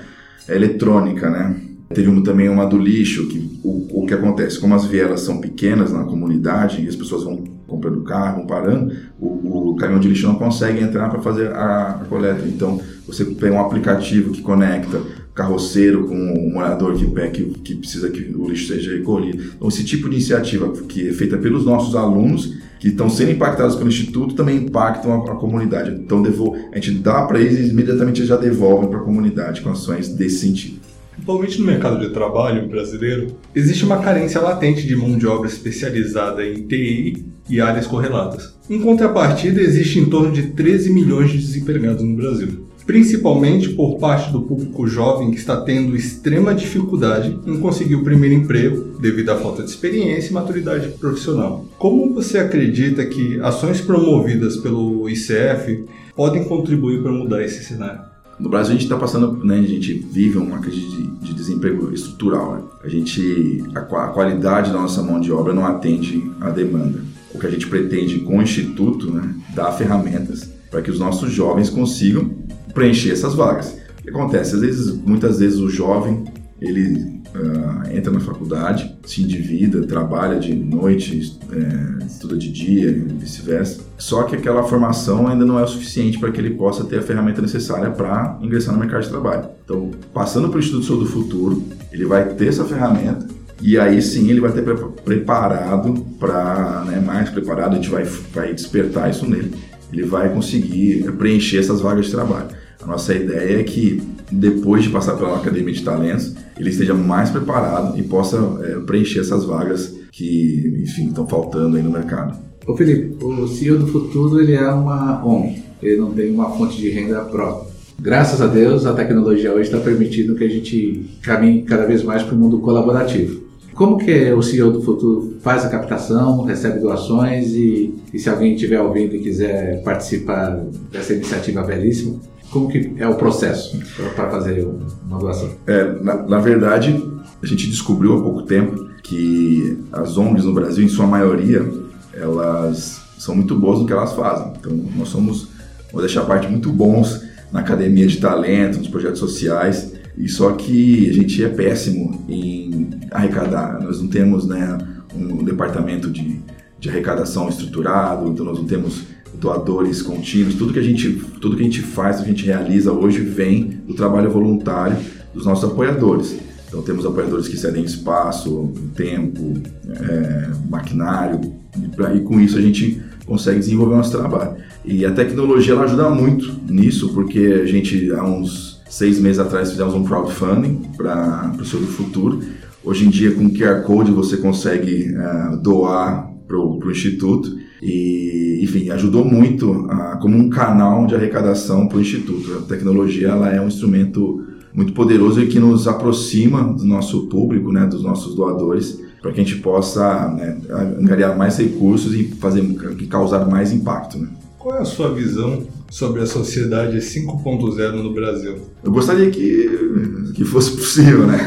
eletrônica, 0.49 1.29
né? 1.29 1.55
Teve 1.93 2.09
um, 2.09 2.21
também 2.21 2.49
uma 2.49 2.65
do 2.65 2.77
lixo, 2.77 3.27
que 3.29 3.59
o, 3.63 4.03
o 4.03 4.05
que 4.05 4.13
acontece, 4.13 4.59
como 4.59 4.75
as 4.75 4.85
vielas 4.85 5.21
são 5.21 5.39
pequenas 5.39 5.93
na 5.93 6.03
comunidade 6.03 6.83
e 6.83 6.87
as 6.87 6.95
pessoas 6.95 7.23
vão 7.23 7.41
comprando 7.65 8.01
carro, 8.03 8.37
vão 8.37 8.45
parando, 8.45 8.93
o, 9.19 9.71
o 9.71 9.75
caminhão 9.77 9.99
de 9.99 10.09
lixo 10.09 10.27
não 10.27 10.35
consegue 10.35 10.83
entrar 10.83 11.09
para 11.09 11.21
fazer 11.21 11.51
a, 11.51 11.91
a, 12.01 12.05
coleta. 12.05 12.45
Então, 12.45 12.81
você 13.05 13.23
tem 13.23 13.51
um 13.51 13.61
aplicativo 13.61 14.31
que 14.31 14.41
conecta 14.41 15.01
carroceiro 15.37 16.07
com 16.07 16.15
o 16.15 16.51
morador 16.51 16.95
que, 16.97 17.05
que, 17.29 17.43
que 17.59 17.75
precisa 17.75 18.09
que 18.09 18.33
o 18.35 18.49
lixo 18.49 18.73
seja 18.73 18.91
recolhido. 18.91 19.51
Então, 19.55 19.67
esse 19.67 19.85
tipo 19.85 20.09
de 20.09 20.15
iniciativa 20.15 20.71
que 20.89 21.07
é 21.07 21.13
feita 21.13 21.37
pelos 21.37 21.63
nossos 21.63 21.95
alunos, 21.95 22.57
que 22.79 22.87
estão 22.87 23.07
sendo 23.07 23.31
impactados 23.31 23.75
pelo 23.75 23.87
Instituto, 23.87 24.33
também 24.33 24.57
impactam 24.57 25.13
a, 25.13 25.31
a 25.31 25.35
comunidade. 25.35 25.91
Então, 25.91 26.23
devo, 26.23 26.57
a 26.73 26.75
gente 26.77 26.91
dá 26.99 27.21
para 27.25 27.39
eles 27.39 27.59
e 27.59 27.69
imediatamente 27.69 28.25
já 28.25 28.35
devolvem 28.35 28.89
para 28.89 28.99
a 28.99 29.03
comunidade 29.03 29.61
com 29.61 29.69
ações 29.69 30.09
desse 30.09 30.39
sentido. 30.39 30.79
Atualmente 31.21 31.59
no 31.59 31.65
mercado 31.65 31.99
de 31.99 32.09
trabalho 32.11 32.67
brasileiro, 32.67 33.27
existe 33.53 33.85
uma 33.85 33.99
carência 33.99 34.41
latente 34.41 34.85
de 34.85 34.95
mão 34.95 35.17
de 35.17 35.27
obra 35.27 35.47
especializada 35.47 36.45
em 36.45 36.67
TI 36.67 37.25
e 37.49 37.61
áreas 37.61 37.87
correlatas. 37.87 38.55
Em 38.69 38.79
contrapartida, 38.79 39.61
existe 39.61 39.99
em 39.99 40.05
torno 40.05 40.31
de 40.31 40.51
13 40.51 40.91
milhões 40.91 41.31
de 41.31 41.37
desempregados 41.37 42.03
no 42.03 42.15
Brasil, 42.15 42.66
principalmente 42.87 43.69
por 43.69 43.99
parte 43.99 44.31
do 44.31 44.41
público 44.41 44.87
jovem 44.87 45.29
que 45.29 45.37
está 45.37 45.59
tendo 45.59 45.93
extrema 45.93 46.55
dificuldade 46.55 47.37
em 47.45 47.59
conseguir 47.59 47.95
o 47.95 48.03
primeiro 48.03 48.35
emprego 48.35 48.97
devido 48.97 49.29
à 49.29 49.35
falta 49.35 49.61
de 49.61 49.69
experiência 49.69 50.29
e 50.29 50.33
maturidade 50.33 50.87
profissional. 50.91 51.65
Como 51.77 52.13
você 52.13 52.39
acredita 52.39 53.05
que 53.05 53.39
ações 53.41 53.81
promovidas 53.81 54.55
pelo 54.55 55.09
ICF 55.09 55.85
podem 56.15 56.45
contribuir 56.45 57.03
para 57.03 57.11
mudar 57.11 57.43
esse 57.43 57.61
cenário? 57.61 57.99
No 58.39 58.49
Brasil 58.49 58.69
a 58.69 58.73
gente 58.75 58.85
está 58.85 58.95
passando, 58.95 59.43
né, 59.43 59.59
a 59.59 59.67
gente 59.67 59.93
vive 59.93 60.37
uma 60.37 60.59
crise 60.59 60.79
de, 60.79 61.07
de 61.07 61.33
desemprego 61.33 61.91
estrutural. 61.93 62.55
Né? 62.55 62.61
A 62.83 62.87
gente, 62.87 63.63
a, 63.75 63.79
a, 63.79 64.07
qualidade 64.09 64.71
da 64.71 64.79
nossa 64.79 65.01
mão 65.01 65.19
de 65.19 65.31
obra 65.31 65.53
não 65.53 65.65
atende 65.65 66.31
à 66.39 66.51
demanda. 66.51 67.01
O 67.33 67.39
que 67.39 67.47
a 67.47 67.51
gente 67.51 67.67
pretende 67.67 68.19
com 68.19 68.37
o 68.37 68.41
Instituto, 68.41 69.11
né, 69.11 69.35
dar 69.53 69.71
ferramentas 69.73 70.55
para 70.69 70.81
que 70.81 70.91
os 70.91 70.99
nossos 70.99 71.31
jovens 71.31 71.69
consigam 71.69 72.29
preencher 72.77 73.11
essas 73.11 73.33
vagas. 73.33 73.75
O 73.99 74.03
que 74.03 74.09
acontece? 74.11 74.53
Às 74.53 74.61
vezes, 74.61 74.95
muitas 74.95 75.39
vezes 75.39 75.57
o 75.57 75.67
jovem, 75.67 76.25
ele 76.61 77.23
uh, 77.33 77.91
entra 77.91 78.11
na 78.11 78.19
faculdade, 78.19 78.95
se 79.03 79.23
endivida, 79.23 79.81
trabalha 79.87 80.39
de 80.39 80.53
noite, 80.53 81.39
é, 81.51 82.05
estuda 82.05 82.37
de 82.37 82.51
dia 82.51 82.89
e 82.89 82.93
vice-versa. 82.93 83.81
Só 83.97 84.23
que 84.23 84.35
aquela 84.35 84.61
formação 84.61 85.27
ainda 85.27 85.43
não 85.43 85.57
é 85.57 85.63
o 85.63 85.67
suficiente 85.67 86.19
para 86.19 86.31
que 86.31 86.39
ele 86.39 86.51
possa 86.51 86.83
ter 86.83 86.99
a 86.99 87.01
ferramenta 87.01 87.41
necessária 87.41 87.89
para 87.89 88.37
ingressar 88.43 88.75
no 88.75 88.79
mercado 88.79 89.01
de 89.01 89.09
trabalho. 89.09 89.49
Então, 89.65 89.89
passando 90.13 90.47
para 90.49 90.57
o 90.57 90.59
Instituto 90.59 90.85
Sul 90.85 90.99
do 90.99 91.07
Futuro, 91.07 91.63
ele 91.91 92.05
vai 92.05 92.29
ter 92.35 92.49
essa 92.49 92.63
ferramenta 92.63 93.25
e 93.59 93.79
aí 93.79 93.99
sim 94.03 94.29
ele 94.29 94.39
vai 94.39 94.51
ter 94.51 94.63
preparado 95.03 96.05
para, 96.19 96.85
né, 96.85 96.99
mais 96.99 97.27
preparado, 97.31 97.73
a 97.73 97.75
gente 97.75 97.89
vai, 97.89 98.03
vai 98.03 98.53
despertar 98.53 99.09
isso 99.09 99.27
nele. 99.27 99.55
Ele 99.91 100.03
vai 100.03 100.31
conseguir 100.31 101.11
preencher 101.13 101.57
essas 101.57 101.81
vagas 101.81 102.05
de 102.05 102.11
trabalho. 102.11 102.49
A 102.81 102.85
nossa 102.85 103.13
ideia 103.13 103.59
é 103.59 103.63
que 103.63 104.01
depois 104.31 104.83
de 104.83 104.89
passar 104.89 105.15
pela 105.15 105.37
Academia 105.37 105.73
de 105.73 105.83
Talentos, 105.83 106.35
ele 106.59 106.69
esteja 106.69 106.93
mais 106.93 107.29
preparado 107.29 107.97
e 107.97 108.03
possa 108.03 108.37
é, 108.63 108.79
preencher 108.79 109.19
essas 109.19 109.45
vagas 109.45 109.95
que, 110.11 110.81
enfim, 110.83 111.07
estão 111.07 111.27
faltando 111.27 111.77
aí 111.77 111.83
no 111.83 111.91
mercado. 111.91 112.37
Ô 112.67 112.75
Felipe, 112.75 113.23
o 113.23 113.47
CEO 113.47 113.79
do 113.79 113.87
futuro 113.87 114.41
ele 114.41 114.53
é 114.53 114.69
uma 114.69 115.25
ONG, 115.25 115.63
ele 115.81 115.97
não 115.97 116.11
tem 116.11 116.31
uma 116.31 116.51
fonte 116.51 116.77
de 116.77 116.89
renda 116.89 117.21
própria. 117.21 117.67
Graças 117.99 118.41
a 118.41 118.47
Deus, 118.47 118.85
a 118.85 118.93
tecnologia 118.93 119.51
hoje 119.51 119.69
está 119.69 119.79
permitindo 119.79 120.35
que 120.35 120.43
a 120.43 120.49
gente 120.49 121.05
caminhe 121.21 121.63
cada 121.63 121.85
vez 121.85 122.03
mais 122.03 122.21
para 122.21 122.35
o 122.35 122.37
mundo 122.37 122.59
colaborativo. 122.59 123.47
Como 123.73 123.97
que 123.97 124.31
o 124.33 124.41
CEO 124.41 124.71
do 124.71 124.81
futuro 124.81 125.37
faz 125.39 125.63
a 125.63 125.69
captação, 125.69 126.43
recebe 126.43 126.79
doações 126.79 127.53
e, 127.53 127.93
e 128.11 128.19
se 128.19 128.27
alguém 128.27 128.53
estiver 128.53 128.81
ouvindo 128.81 129.15
e 129.15 129.19
quiser 129.19 129.83
participar 129.83 130.63
dessa 130.91 131.13
iniciativa 131.13 131.61
belíssima, 131.61 132.19
como 132.51 132.69
que 132.69 132.93
é 132.97 133.07
o 133.07 133.15
processo 133.15 133.77
para 134.15 134.29
fazer 134.29 134.67
uma 135.05 135.19
doação? 135.19 135.49
É, 135.65 135.93
na, 136.01 136.15
na, 136.23 136.39
verdade, 136.39 137.03
a 137.41 137.45
gente 137.45 137.67
descobriu 137.67 138.17
há 138.17 138.21
pouco 138.21 138.43
tempo 138.43 138.89
que 139.03 139.77
as 139.91 140.17
ONGs 140.17 140.45
no 140.45 140.53
Brasil, 140.53 140.85
em 140.85 140.89
sua 140.89 141.07
maioria, 141.07 141.65
elas 142.13 143.01
são 143.17 143.35
muito 143.35 143.55
boas 143.55 143.79
no 143.79 143.85
que 143.85 143.93
elas 143.93 144.13
fazem. 144.13 144.53
Então, 144.59 144.71
nós 144.95 145.09
somos, 145.09 145.47
vou 145.91 146.01
deixar 146.01 146.21
a 146.21 146.25
parte, 146.25 146.47
muito 146.47 146.71
bons 146.71 147.21
na 147.51 147.59
academia 147.61 148.07
de 148.07 148.17
talento, 148.17 148.77
nos 148.77 148.87
projetos 148.87 149.19
sociais, 149.19 149.93
e 150.17 150.27
só 150.27 150.51
que 150.53 151.09
a 151.09 151.13
gente 151.13 151.43
é 151.43 151.49
péssimo 151.49 152.25
em 152.27 152.89
arrecadar. 153.11 153.79
Nós 153.81 154.01
não 154.01 154.07
temos 154.07 154.47
né, 154.47 154.77
um 155.15 155.43
departamento 155.43 156.09
de, 156.09 156.39
de 156.79 156.89
arrecadação 156.89 157.47
estruturado, 157.49 158.27
então 158.29 158.45
nós 158.45 158.57
não 158.57 158.65
temos 158.65 159.03
doadores 159.39 160.01
contínuos. 160.01 160.55
Tudo 160.55 160.73
que 160.73 160.79
a 160.79 160.83
gente, 160.83 161.09
tudo 161.39 161.55
que 161.55 161.61
a 161.61 161.65
gente 161.65 161.81
faz, 161.81 162.17
que 162.17 162.23
a 162.23 162.27
gente 162.27 162.45
realiza 162.45 162.91
hoje 162.91 163.21
vem 163.21 163.81
do 163.87 163.93
trabalho 163.93 164.29
voluntário 164.29 164.97
dos 165.33 165.45
nossos 165.45 165.69
apoiadores. 165.69 166.35
Então 166.67 166.81
temos 166.81 167.05
apoiadores 167.05 167.47
que 167.47 167.57
cedem 167.57 167.83
espaço, 167.83 168.71
tempo, 168.95 169.53
é, 169.89 170.49
maquinário, 170.69 171.39
e, 171.77 171.87
pra, 171.95 172.13
e 172.13 172.21
com 172.21 172.39
isso 172.41 172.57
a 172.57 172.61
gente 172.61 173.01
consegue 173.25 173.59
desenvolver 173.59 173.95
nosso 173.95 174.11
trabalho. 174.11 174.55
E 174.83 175.05
a 175.05 175.11
tecnologia 175.11 175.73
ela 175.73 175.83
ajuda 175.83 176.09
muito 176.09 176.53
nisso, 176.69 177.13
porque 177.13 177.61
a 177.61 177.65
gente 177.65 178.11
há 178.11 178.23
uns 178.23 178.81
seis 178.89 179.19
meses 179.19 179.39
atrás 179.39 179.69
fizemos 179.69 179.93
um 179.93 180.03
crowdfunding 180.03 180.81
para 180.95 181.53
o 181.59 181.65
Seu 181.65 181.79
do 181.79 181.87
Futuro. 181.87 182.41
Hoje 182.83 183.05
em 183.05 183.09
dia, 183.09 183.31
com 183.31 183.49
QR 183.49 183.83
Code, 183.83 184.11
você 184.11 184.37
consegue 184.37 185.13
uh, 185.13 185.57
doar 185.57 186.31
para 186.47 186.57
o 186.57 186.91
Instituto. 186.91 187.57
E, 187.81 188.59
enfim, 188.63 188.89
ajudou 188.89 189.23
muito 189.23 189.71
uh, 189.71 190.19
como 190.19 190.37
um 190.37 190.49
canal 190.49 191.05
de 191.05 191.15
arrecadação 191.15 191.87
para 191.87 191.97
o 191.97 192.01
Instituto. 192.01 192.59
A 192.59 192.61
tecnologia 192.67 193.29
ela 193.29 193.49
é 193.49 193.61
um 193.61 193.67
instrumento 193.67 194.43
muito 194.73 194.93
poderoso 194.93 195.41
e 195.41 195.47
que 195.47 195.59
nos 195.59 195.87
aproxima 195.87 196.63
do 196.63 196.85
nosso 196.85 197.27
público, 197.27 197.71
né, 197.71 197.85
dos 197.85 198.03
nossos 198.03 198.35
doadores, 198.35 199.01
para 199.21 199.31
que 199.31 199.41
a 199.41 199.43
gente 199.43 199.59
possa 199.59 200.29
né, 200.29 200.57
angariar 200.99 201.37
mais 201.37 201.57
recursos 201.57 202.13
e 202.13 202.25
fazer 202.39 202.63
causar 203.09 203.45
mais 203.47 203.71
impacto. 203.71 204.19
Né? 204.19 204.27
Qual 204.59 204.75
é 204.75 204.81
a 204.81 204.85
sua 204.85 205.13
visão 205.13 205.65
sobre 205.89 206.21
a 206.21 206.25
sociedade 206.25 206.97
5.0 206.97 208.03
no 208.03 208.13
Brasil? 208.13 208.57
Eu 208.83 208.91
gostaria 208.91 209.29
que, 209.31 210.31
que 210.35 210.43
fosse 210.43 210.71
possível, 210.71 211.25
né? 211.25 211.39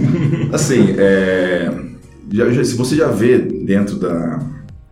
assim, 0.52 0.94
é, 0.96 1.70
já, 2.32 2.50
já, 2.50 2.64
se 2.64 2.74
você 2.74 2.96
já 2.96 3.08
vê 3.08 3.38
dentro 3.38 3.96
da, 3.96 4.40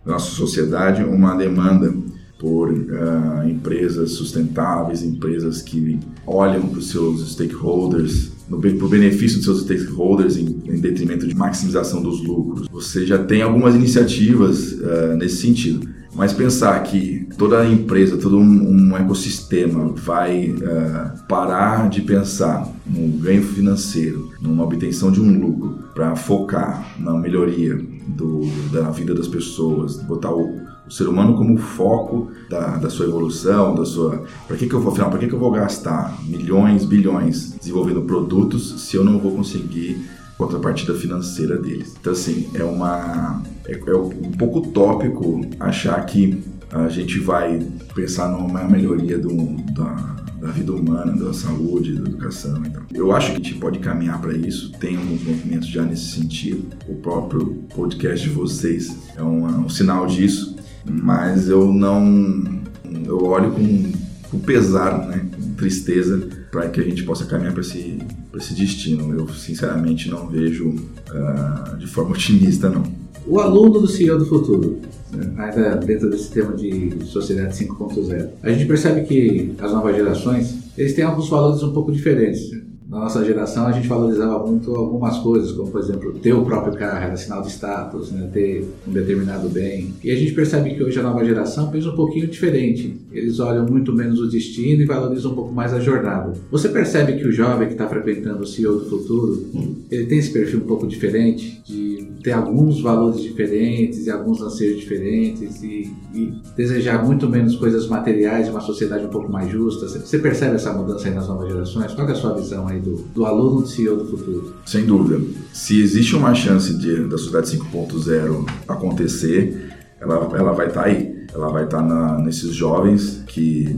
nossa 0.07 0.31
sociedade 0.31 1.03
uma 1.03 1.35
demanda 1.35 1.93
por 2.39 2.71
uh, 2.71 3.47
empresas 3.47 4.11
sustentáveis, 4.11 5.03
empresas 5.03 5.61
que 5.61 5.99
olham 6.25 6.67
para 6.67 6.79
os 6.79 6.89
seus 6.89 7.31
stakeholders, 7.31 8.31
para 8.47 8.85
o 8.85 8.89
benefício 8.89 9.37
dos 9.37 9.45
seus 9.45 9.61
stakeholders 9.61 10.37
em, 10.37 10.61
em, 10.65 10.79
detrimento 10.79 11.27
de 11.27 11.35
maximização 11.35 12.01
dos 12.01 12.23
lucros. 12.23 12.67
Você 12.71 13.05
já 13.05 13.17
tem 13.17 13.41
algumas 13.41 13.75
iniciativas 13.75 14.73
uh, 14.73 15.17
nesse 15.17 15.37
sentido. 15.37 15.97
Mas 16.15 16.33
pensar 16.33 16.81
que 16.81 17.27
toda 17.37 17.67
empresa, 17.67 18.17
todo 18.17 18.39
um, 18.39 18.41
um 18.41 18.97
ecossistema 18.97 19.93
vai 19.93 20.49
uh, 20.49 21.27
parar 21.27 21.89
de 21.89 22.01
pensar 22.01 22.67
no 22.87 23.07
ganho 23.19 23.43
financeiro, 23.43 24.31
numa 24.41 24.63
obtenção 24.63 25.11
de 25.11 25.21
um 25.21 25.39
lucro, 25.39 25.77
para 25.93 26.15
focar 26.15 26.95
na 26.99 27.13
melhoria 27.13 27.96
do, 28.07 28.41
da 28.71 28.89
vida 28.89 29.13
das 29.13 29.27
pessoas, 29.27 29.97
botar 29.97 30.33
o, 30.33 30.61
o 30.87 30.91
ser 30.91 31.07
humano 31.07 31.35
como 31.35 31.57
foco 31.57 32.31
da, 32.49 32.77
da 32.77 32.89
sua 32.89 33.05
evolução, 33.05 33.75
da 33.75 33.85
sua. 33.85 34.23
Para 34.47 34.57
que, 34.57 34.67
que 34.67 34.73
eu 34.73 34.79
vou, 34.79 34.91
afinal, 34.91 35.09
para 35.09 35.19
que, 35.19 35.27
que 35.27 35.33
eu 35.33 35.39
vou 35.39 35.51
gastar 35.51 36.17
milhões, 36.23 36.85
bilhões 36.85 37.53
desenvolvendo 37.59 38.01
produtos 38.03 38.81
se 38.81 38.95
eu 38.95 39.03
não 39.03 39.19
vou 39.19 39.31
conseguir 39.31 40.05
contrapartida 40.37 40.93
financeira 40.93 41.57
deles. 41.57 41.95
Então, 41.99 42.13
assim, 42.13 42.49
é 42.53 42.63
uma. 42.63 43.41
É, 43.65 43.73
é 43.73 43.95
um 43.95 44.31
pouco 44.37 44.59
utópico 44.59 45.41
achar 45.59 46.05
que 46.05 46.43
a 46.71 46.87
gente 46.89 47.19
vai 47.19 47.65
pensar 47.95 48.29
numa 48.29 48.63
melhoria 48.65 49.17
do, 49.17 49.29
da, 49.73 50.15
da 50.39 50.51
vida 50.51 50.71
humana, 50.71 51.15
da 51.15 51.33
saúde, 51.33 51.93
da 51.93 52.07
educação. 52.07 52.61
Então, 52.65 52.83
eu 52.93 53.11
acho 53.11 53.31
que 53.31 53.33
a 53.33 53.35
gente 53.43 53.55
pode 53.55 53.79
caminhar 53.79 54.21
para 54.21 54.33
isso. 54.33 54.71
Tem 54.73 54.95
alguns 54.95 55.23
movimentos 55.23 55.67
já 55.67 55.83
nesse 55.83 56.11
sentido. 56.11 56.67
O 56.87 56.95
próprio 56.95 57.63
podcast 57.75 58.27
de 58.27 58.33
vocês 58.33 58.95
é 59.15 59.23
um, 59.23 59.45
um 59.65 59.69
sinal 59.69 60.05
disso. 60.05 60.55
Mas 60.85 61.49
eu 61.49 61.73
não. 61.73 62.61
Eu 63.05 63.25
olho 63.25 63.51
com, 63.51 63.91
com 64.29 64.39
pesar, 64.39 65.07
né? 65.07 65.25
com 65.35 65.53
tristeza 65.55 66.29
para 66.51 66.69
que 66.69 66.79
a 66.79 66.83
gente 66.83 67.03
possa 67.03 67.25
caminhar 67.25 67.51
para 67.51 67.61
esse, 67.61 67.99
esse 68.35 68.53
destino. 68.53 69.13
Eu, 69.13 69.27
sinceramente, 69.29 70.09
não 70.09 70.27
vejo 70.27 70.69
uh, 70.69 71.77
de 71.77 71.87
forma 71.87 72.11
otimista, 72.15 72.69
não. 72.69 72.83
O 73.27 73.39
aluno 73.39 73.81
do 73.81 73.87
CEO 73.87 74.17
do 74.17 74.25
futuro, 74.25 74.77
né, 75.11 75.33
ainda 75.37 75.75
dentro 75.75 76.09
desse 76.09 76.31
tema 76.31 76.53
de 76.53 77.05
sociedade 77.05 77.57
5.0, 77.57 78.29
a 78.41 78.51
gente 78.51 78.65
percebe 78.65 79.01
que 79.03 79.53
as 79.59 79.71
novas 79.71 79.95
gerações 79.95 80.55
eles 80.77 80.93
têm 80.93 81.03
alguns 81.03 81.27
valores 81.27 81.61
um 81.61 81.73
pouco 81.73 81.91
diferentes 81.91 82.51
na 82.89 82.99
nossa 82.99 83.23
geração 83.23 83.67
a 83.67 83.71
gente 83.73 83.87
valorizava 83.87 84.45
muito 84.45 84.73
algumas 84.73 85.17
coisas, 85.17 85.51
como 85.51 85.69
por 85.69 85.81
exemplo 85.81 86.13
ter 86.13 86.31
o 86.31 86.45
próprio 86.45 86.73
carro, 86.73 87.03
era 87.03 87.17
sinal 87.17 87.41
de 87.41 87.49
status, 87.49 88.11
né? 88.11 88.29
ter 88.31 88.65
um 88.87 88.91
determinado 88.91 89.49
bem. 89.49 89.93
E 90.01 90.09
a 90.09 90.15
gente 90.15 90.31
percebe 90.31 90.73
que 90.73 90.81
hoje 90.81 90.97
a 90.97 91.03
nova 91.03 91.23
geração 91.23 91.69
pensa 91.69 91.89
um 91.89 91.95
pouquinho 91.95 92.27
diferente. 92.27 92.97
Eles 93.11 93.41
olham 93.41 93.65
muito 93.65 93.93
menos 93.93 94.21
o 94.21 94.29
destino 94.29 94.81
e 94.81 94.85
valorizam 94.85 95.31
um 95.31 95.35
pouco 95.35 95.53
mais 95.53 95.73
a 95.73 95.81
jornada. 95.81 96.33
Você 96.49 96.69
percebe 96.69 97.17
que 97.17 97.27
o 97.27 97.31
jovem 97.31 97.67
que 97.67 97.73
está 97.73 97.89
frequentando 97.89 98.43
o 98.43 98.47
CEO 98.47 98.79
do 98.79 98.85
futuro, 98.85 99.45
ele 99.91 100.05
tem 100.05 100.19
esse 100.19 100.31
perfil 100.31 100.59
um 100.59 100.67
pouco 100.67 100.87
diferente, 100.87 101.61
de 101.65 101.86
ter 102.27 102.33
alguns 102.33 102.81
valores 102.81 103.21
diferentes 103.21 104.05
e 104.05 104.11
alguns 104.11 104.41
anseios 104.41 104.81
diferentes 104.81 105.63
e, 105.63 105.89
e 106.13 106.33
desejar 106.57 107.01
muito 107.01 107.29
menos 107.29 107.55
coisas 107.55 107.87
materiais, 107.87 108.49
uma 108.49 108.59
sociedade 108.59 109.05
um 109.05 109.09
pouco 109.09 109.31
mais 109.31 109.49
justa. 109.49 109.87
Você 109.87 110.19
percebe 110.19 110.55
essa 110.55 110.73
mudança 110.73 111.07
aí 111.07 111.15
nas 111.15 111.25
novas 111.25 111.47
gerações? 111.49 111.93
Qual 111.93 112.05
é 112.05 112.11
a 112.11 112.15
sua 112.15 112.33
visão 112.33 112.67
aí? 112.67 112.81
do, 112.81 112.95
do 113.15 113.25
aluno 113.25 113.61
do 113.61 113.67
CEO 113.67 113.95
do 113.95 114.05
futuro? 114.05 114.55
Sem 114.65 114.85
dúvida. 114.85 115.23
Se 115.53 115.81
existe 115.81 116.17
uma 116.17 116.35
chance 116.35 116.77
de, 116.77 117.05
da 117.05 117.17
sociedade 117.17 117.57
5.0 117.57 118.45
acontecer, 118.67 119.71
ela, 119.97 120.29
ela 120.37 120.51
vai 120.51 120.67
estar 120.67 120.81
tá 120.81 120.87
aí. 120.87 121.15
Ela 121.33 121.47
vai 121.47 121.63
estar 121.63 121.81
tá 121.81 122.19
nesses 122.19 122.53
jovens 122.53 123.23
que 123.25 123.73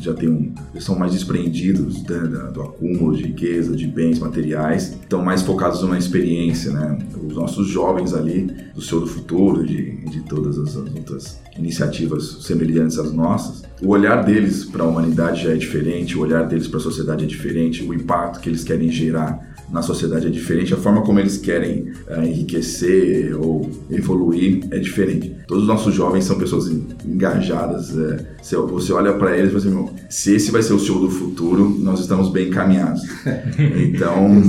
já 0.00 0.14
tem 0.14 0.28
um, 0.28 0.54
são 0.80 0.98
mais 0.98 1.12
desprendidos 1.12 2.02
né, 2.04 2.50
do 2.52 2.62
acúmulo 2.62 3.16
de 3.16 3.24
riqueza, 3.24 3.76
de 3.76 3.86
bens 3.86 4.18
materiais, 4.18 4.92
estão 4.92 5.22
mais 5.24 5.42
focados 5.42 5.82
numa 5.82 5.98
experiência, 5.98 6.72
né? 6.72 6.98
Os 7.26 7.34
nossos 7.34 7.68
jovens 7.68 8.14
ali 8.14 8.50
do 8.74 8.80
Senhor 8.80 9.00
do 9.00 9.06
Futuro, 9.06 9.66
de, 9.66 9.96
de 10.06 10.20
todas 10.22 10.58
as, 10.58 10.76
as 10.76 10.94
outras 10.94 11.40
iniciativas 11.56 12.38
semelhantes 12.42 12.98
às 12.98 13.12
nossas, 13.12 13.64
o 13.82 13.88
olhar 13.88 14.24
deles 14.24 14.64
para 14.64 14.84
a 14.84 14.86
humanidade 14.86 15.42
já 15.42 15.50
é 15.50 15.56
diferente, 15.56 16.16
o 16.16 16.20
olhar 16.20 16.46
deles 16.46 16.68
para 16.68 16.78
a 16.78 16.82
sociedade 16.82 17.24
é 17.24 17.26
diferente, 17.26 17.82
o 17.82 17.92
impacto 17.92 18.40
que 18.40 18.48
eles 18.48 18.64
querem 18.64 18.90
gerar 18.90 19.57
na 19.70 19.82
sociedade 19.82 20.26
é 20.26 20.30
diferente, 20.30 20.72
a 20.72 20.76
forma 20.76 21.02
como 21.02 21.20
eles 21.20 21.36
querem 21.36 21.92
uh, 22.08 22.22
enriquecer 22.22 23.36
ou 23.38 23.70
evoluir 23.90 24.66
é 24.70 24.78
diferente. 24.78 25.36
Todos 25.46 25.64
os 25.64 25.68
nossos 25.68 25.94
jovens 25.94 26.24
são 26.24 26.38
pessoas 26.38 26.68
engajadas. 27.04 27.90
Uh, 27.90 28.66
você 28.68 28.92
olha 28.92 29.12
para 29.14 29.36
eles 29.36 29.52
e 29.52 29.60
fala 29.60 29.84
assim, 29.84 29.96
se 30.08 30.34
esse 30.34 30.50
vai 30.50 30.62
ser 30.62 30.72
o 30.72 30.78
show 30.78 31.00
do 31.00 31.10
futuro, 31.10 31.68
nós 31.80 32.00
estamos 32.00 32.30
bem 32.30 32.48
encaminhados. 32.48 33.02
Então, 33.78 34.42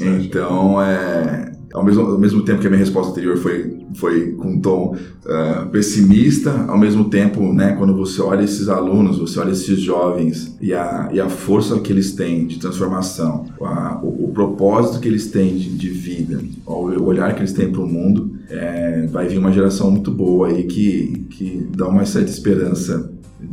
então 0.00 0.82
é, 0.82 1.51
ao 1.72 1.84
mesmo, 1.84 2.02
ao 2.02 2.18
mesmo 2.18 2.42
tempo 2.42 2.60
que 2.60 2.66
a 2.66 2.70
minha 2.70 2.78
resposta 2.78 3.12
anterior 3.12 3.36
foi, 3.38 3.78
foi 3.94 4.32
com 4.32 4.52
um 4.52 4.60
tom 4.60 4.94
uh, 5.24 5.68
pessimista, 5.70 6.66
ao 6.68 6.78
mesmo 6.78 7.08
tempo, 7.08 7.52
né, 7.52 7.74
quando 7.78 7.94
você 7.96 8.20
olha 8.20 8.42
esses 8.42 8.68
alunos, 8.68 9.18
você 9.18 9.40
olha 9.40 9.52
esses 9.52 9.80
jovens 9.80 10.56
e 10.60 10.72
a, 10.74 11.08
e 11.12 11.20
a 11.20 11.28
força 11.28 11.78
que 11.80 11.92
eles 11.92 12.12
têm 12.12 12.46
de 12.46 12.58
transformação, 12.58 13.46
a, 13.62 14.00
o, 14.02 14.26
o, 14.26 14.32
propósito 14.32 15.00
que 15.00 15.08
eles 15.08 15.30
têm 15.30 15.56
de, 15.56 15.70
de 15.70 15.88
vida, 15.88 16.40
o 16.66 17.04
olhar 17.04 17.34
que 17.34 17.40
eles 17.40 17.52
têm 17.52 17.70
para 17.70 17.80
o 17.80 17.86
mundo, 17.86 18.32
é, 18.48 19.06
vai 19.10 19.26
vir 19.28 19.38
uma 19.38 19.52
geração 19.52 19.90
muito 19.90 20.10
boa 20.10 20.48
aí 20.48 20.64
que, 20.64 21.26
que 21.30 21.68
dá 21.74 21.88
uma 21.88 22.04
certa 22.04 22.30
esperança 22.30 23.10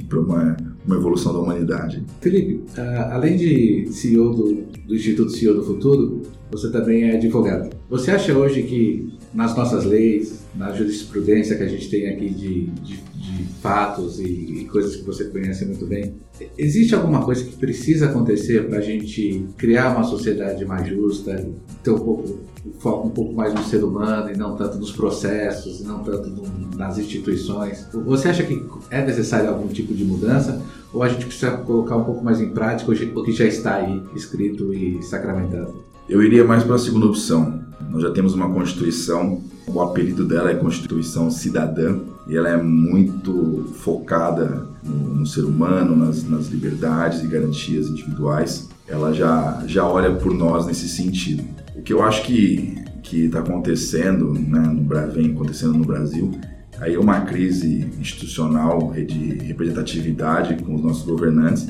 para 0.07 0.19
uma, 0.19 0.57
uma 0.85 0.95
evolução 0.95 1.33
da 1.33 1.39
humanidade. 1.39 2.03
Felipe, 2.21 2.61
uh, 2.77 3.11
além 3.11 3.38
de 3.38 3.88
CEO 3.91 4.33
do, 4.33 4.63
do 4.88 4.95
Instituto 4.95 5.31
CEO 5.31 5.55
do 5.55 5.63
Futuro, 5.63 6.21
você 6.51 6.72
também 6.72 7.03
é 7.03 7.15
advogado. 7.15 7.70
Você 7.89 8.12
acha 8.12 8.38
hoje 8.38 8.63
que 8.63 9.18
nas 9.34 9.56
nossas 9.56 9.86
leis, 9.86 10.46
na 10.56 10.72
jurisprudência 10.72 11.56
que 11.56 11.63
a 11.63 11.68
gente 11.68 11.89
tem 11.89 12.10
aqui 12.10 12.29
de, 12.29 12.65
de, 12.68 12.98
de 12.98 13.44
fatos 13.62 14.20
e, 14.20 14.24
e, 14.24 14.65
coisas 14.65 14.96
que 14.96 15.03
você 15.03 15.25
conhece 15.25 15.65
muito 15.65 15.86
bem, 15.86 16.15
existe 16.58 16.96
alguma 16.96 17.24
coisa 17.24 17.44
que 17.44 17.56
precisa 17.56 18.08
acontecer 18.08 18.68
para 18.68 18.79
a 18.79 18.82
gente 18.82 19.46
criar 19.58 19.96
uma 19.96 20.03
sociedade 20.03 20.65
mais 20.65 20.88
justa, 20.88 21.48
ter 21.84 21.91
um 21.91 22.00
pouco 22.00 22.50
foco 22.79 23.08
um 23.08 23.12
pouco 23.12 23.34
mais 23.34 23.53
no 23.53 23.63
ser 23.63 23.84
humano 23.84 24.32
e 24.32 24.38
não 24.38 24.56
tanto 24.56 24.77
nos 24.77 24.91
processos, 24.91 25.79
e 25.79 25.84
não 25.84 26.03
tanto 26.03 26.29
no, 26.29 26.44
nas 26.75 26.98
instituições. 26.98 27.88
Você 28.06 28.29
acha 28.29 28.44
que 28.44 28.65
é 28.91 29.03
necessário 29.06 29.50
algum 29.50 29.68
tipo 29.68 29.94
de 29.94 30.03
mudança 30.03 30.62
ou 30.94 31.03
a 31.03 31.10
gente 31.10 31.25
precisa 31.25 31.51
colocar 31.51 31.96
um 31.96 32.03
pouco 32.03 32.24
mais 32.24 32.41
em 32.41 32.50
prática 32.50 32.91
o 32.91 33.24
que 33.24 33.32
já 33.32 33.46
está 33.46 33.75
aí 33.75 34.03
escrito 34.15 34.74
e 34.74 35.01
sacramentado? 35.03 35.88
Eu 36.09 36.23
iria 36.23 36.43
mais 36.43 36.63
para 36.63 36.73
a 36.73 36.79
segunda 36.79 37.05
opção. 37.05 37.61
Nós 37.87 38.01
já 38.01 38.09
temos 38.09 38.33
uma 38.33 38.49
Constituição, 38.49 39.43
o 39.67 39.79
apelido 39.79 40.25
dela 40.25 40.49
é 40.49 40.55
Constituição 40.55 41.29
Cidadã, 41.29 41.99
e 42.27 42.35
ela 42.35 42.49
é 42.49 42.57
muito 42.57 43.71
focada 43.75 44.65
no, 44.83 45.13
no 45.13 45.25
ser 45.27 45.41
humano, 45.41 45.95
nas, 45.95 46.27
nas, 46.27 46.47
liberdades 46.47 47.23
e 47.23 47.27
garantias 47.27 47.87
individuais. 47.87 48.67
Ela 48.87 49.13
já, 49.13 49.63
já 49.67 49.85
olha 49.85 50.11
por 50.15 50.33
nós 50.33 50.65
nesse 50.65 50.89
sentido. 50.89 51.43
O 51.75 51.83
que 51.83 51.93
eu 51.93 52.01
acho 52.01 52.23
que 52.23 52.75
está 53.11 53.39
acontecendo, 53.39 54.33
né, 54.33 54.61
no, 54.61 55.11
vem 55.11 55.31
acontecendo 55.31 55.73
no 55.73 55.85
Brasil, 55.85 56.31
aí 56.79 56.95
é 56.95 56.99
uma 56.99 57.21
crise 57.21 57.87
institucional 57.99 58.93
de 58.93 59.43
representatividade 59.43 60.55
com 60.63 60.73
os 60.73 60.81
nossos 60.81 61.03
governantes, 61.03 61.67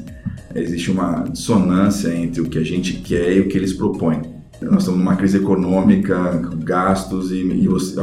existe 0.55 0.91
uma 0.91 1.23
dissonância 1.23 2.13
entre 2.13 2.41
o 2.41 2.45
que 2.45 2.57
a 2.57 2.63
gente 2.63 2.93
quer 2.93 3.35
e 3.35 3.41
o 3.41 3.47
que 3.47 3.57
eles 3.57 3.73
propõem. 3.73 4.21
Nós 4.61 4.79
estamos 4.79 4.99
numa 4.99 5.15
crise 5.15 5.37
econômica, 5.37 6.41
gastos, 6.63 7.31
e, 7.31 7.37
e, 7.37 7.67
você, 7.67 7.95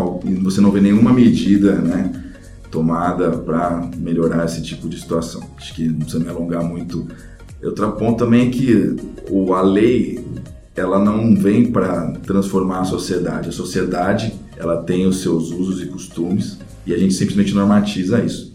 você, 0.42 0.60
não 0.60 0.70
vê 0.70 0.80
nenhuma 0.80 1.12
medida 1.12 1.74
né, 1.74 2.10
tomada 2.70 3.30
para 3.30 3.90
melhorar 3.98 4.46
esse 4.46 4.62
tipo 4.62 4.88
de 4.88 4.98
situação. 4.98 5.42
Acho 5.56 5.74
que 5.74 5.86
não 5.86 5.98
precisa 5.98 6.22
me 6.22 6.30
alongar 6.30 6.64
muito. 6.64 7.06
Outro 7.62 7.92
ponto 7.92 8.24
também 8.24 8.48
é 8.48 8.50
que 8.50 8.96
o, 9.30 9.52
a 9.52 9.60
lei 9.60 10.24
ela 10.74 10.98
não 10.98 11.34
vem 11.34 11.70
para 11.70 12.12
transformar 12.26 12.80
a 12.80 12.84
sociedade. 12.84 13.50
A 13.50 13.52
sociedade 13.52 14.34
ela 14.56 14.82
tem 14.82 15.06
os 15.06 15.20
seus 15.20 15.50
usos 15.50 15.82
e 15.82 15.86
costumes 15.86 16.58
e 16.86 16.94
a 16.94 16.98
gente 16.98 17.12
simplesmente 17.12 17.54
normatiza 17.54 18.22
isso. 18.22 18.54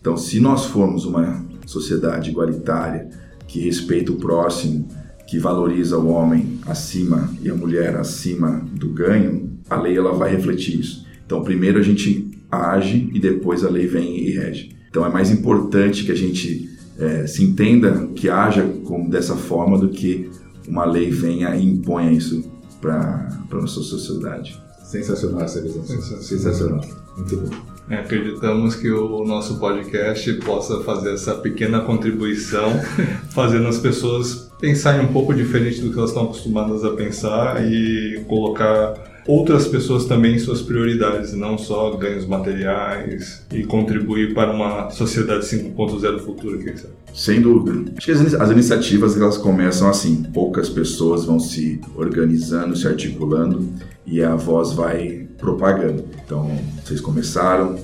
Então, 0.00 0.16
se 0.16 0.40
nós 0.40 0.66
formos 0.66 1.04
uma 1.04 1.44
sociedade 1.66 2.30
igualitária, 2.30 3.08
que 3.46 3.60
respeita 3.60 4.12
o 4.12 4.16
próximo, 4.16 4.88
que 5.26 5.38
valoriza 5.38 5.98
o 5.98 6.08
homem 6.08 6.58
acima 6.66 7.30
e 7.42 7.50
a 7.50 7.54
mulher 7.54 7.96
acima 7.96 8.62
do 8.72 8.88
ganho, 8.88 9.50
a 9.68 9.80
lei 9.80 9.96
ela 9.96 10.12
vai 10.12 10.30
refletir 10.30 10.78
isso. 10.78 11.06
Então, 11.24 11.42
primeiro 11.42 11.78
a 11.78 11.82
gente 11.82 12.30
age 12.50 13.10
e 13.14 13.18
depois 13.18 13.64
a 13.64 13.70
lei 13.70 13.86
vem 13.86 14.18
e 14.18 14.30
rege. 14.30 14.76
Então, 14.90 15.06
é 15.06 15.08
mais 15.08 15.30
importante 15.30 16.04
que 16.04 16.12
a 16.12 16.14
gente 16.14 16.68
é, 16.98 17.26
se 17.26 17.42
entenda 17.42 18.08
que 18.14 18.28
haja 18.28 18.62
como 18.84 19.08
dessa 19.08 19.34
forma 19.34 19.78
do 19.78 19.88
que 19.88 20.30
uma 20.68 20.84
lei 20.84 21.10
venha 21.10 21.56
e 21.56 21.64
imponha 21.64 22.12
isso 22.12 22.44
para 22.80 23.28
a 23.50 23.54
nossa 23.54 23.80
sociedade. 23.80 24.60
Sensacional 24.84 25.42
essa 25.42 25.62
visão. 25.62 25.82
Sensacional. 25.84 26.22
Sensacional. 26.22 26.80
Muito 27.16 27.36
bom. 27.36 27.71
É, 27.90 27.96
acreditamos 27.96 28.74
que 28.74 28.90
o 28.90 29.24
nosso 29.24 29.58
podcast 29.58 30.32
possa 30.34 30.82
fazer 30.82 31.14
essa 31.14 31.34
pequena 31.34 31.80
contribuição, 31.80 32.72
fazendo 33.30 33.66
as 33.66 33.78
pessoas 33.78 34.50
pensarem 34.60 35.04
um 35.04 35.12
pouco 35.12 35.34
diferente 35.34 35.80
do 35.80 35.90
que 35.90 35.98
elas 35.98 36.10
estão 36.10 36.24
acostumadas 36.24 36.84
a 36.84 36.90
pensar 36.92 37.64
e 37.64 38.24
colocar 38.28 38.94
outras 39.26 39.68
pessoas 39.68 40.04
também 40.04 40.34
em 40.34 40.38
suas 40.38 40.62
prioridades, 40.62 41.32
não 41.32 41.56
só 41.56 41.96
ganhos 41.96 42.26
materiais 42.26 43.44
e 43.52 43.64
contribuir 43.64 44.34
para 44.34 44.52
uma 44.52 44.90
sociedade 44.90 45.44
5.0 45.44 46.20
futura, 46.20 46.58
quem 46.58 46.76
sabe? 46.76 46.94
Sem 47.14 47.40
dúvida. 47.40 47.92
Acho 47.96 48.06
que 48.06 48.12
as, 48.12 48.34
as 48.34 48.50
iniciativas 48.50 49.16
elas 49.16 49.36
começam 49.36 49.88
assim, 49.88 50.22
poucas 50.32 50.68
pessoas 50.68 51.24
vão 51.24 51.38
se 51.38 51.80
organizando, 51.94 52.76
se 52.76 52.86
articulando 52.86 53.68
e 54.06 54.22
a 54.22 54.34
voz 54.34 54.72
vai 54.72 55.28
propagando. 55.42 56.04
Então, 56.24 56.50
vocês 56.82 57.00
começaram 57.00 57.76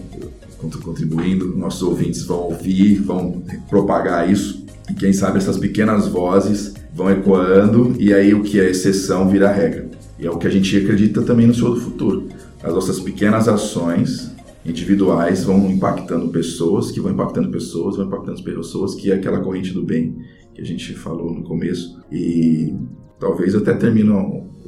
contribuindo, 0.82 1.56
nossos 1.56 1.82
ouvintes 1.82 2.24
vão 2.24 2.44
ouvir, 2.44 2.96
vão 2.96 3.42
propagar 3.68 4.28
isso 4.30 4.66
e 4.90 4.94
quem 4.94 5.12
sabe 5.12 5.38
essas 5.38 5.58
pequenas 5.58 6.08
vozes 6.08 6.74
vão 6.94 7.10
ecoando 7.10 7.94
e 7.98 8.12
aí 8.14 8.32
o 8.34 8.42
que 8.42 8.58
é 8.58 8.70
exceção 8.70 9.28
vira 9.28 9.52
regra. 9.52 9.88
E 10.18 10.26
é 10.26 10.30
o 10.30 10.38
que 10.38 10.46
a 10.46 10.50
gente 10.50 10.76
acredita 10.76 11.22
também 11.22 11.46
no 11.46 11.52
do 11.52 11.80
Futuro. 11.80 12.28
As 12.62 12.72
nossas 12.74 12.98
pequenas 12.98 13.46
ações 13.46 14.32
individuais 14.64 15.44
vão 15.44 15.70
impactando 15.70 16.28
pessoas, 16.28 16.90
que 16.90 17.00
vão 17.00 17.12
impactando 17.12 17.50
pessoas, 17.50 17.96
vão 17.96 18.06
impactando 18.06 18.42
pessoas, 18.42 18.94
que 18.94 19.12
é 19.12 19.14
aquela 19.14 19.40
corrente 19.40 19.72
do 19.72 19.84
bem 19.84 20.18
que 20.54 20.60
a 20.60 20.64
gente 20.64 20.92
falou 20.94 21.32
no 21.32 21.44
começo. 21.44 22.00
E 22.10 22.74
talvez 23.20 23.54
eu 23.54 23.60
até 23.60 23.74
termine 23.74 24.10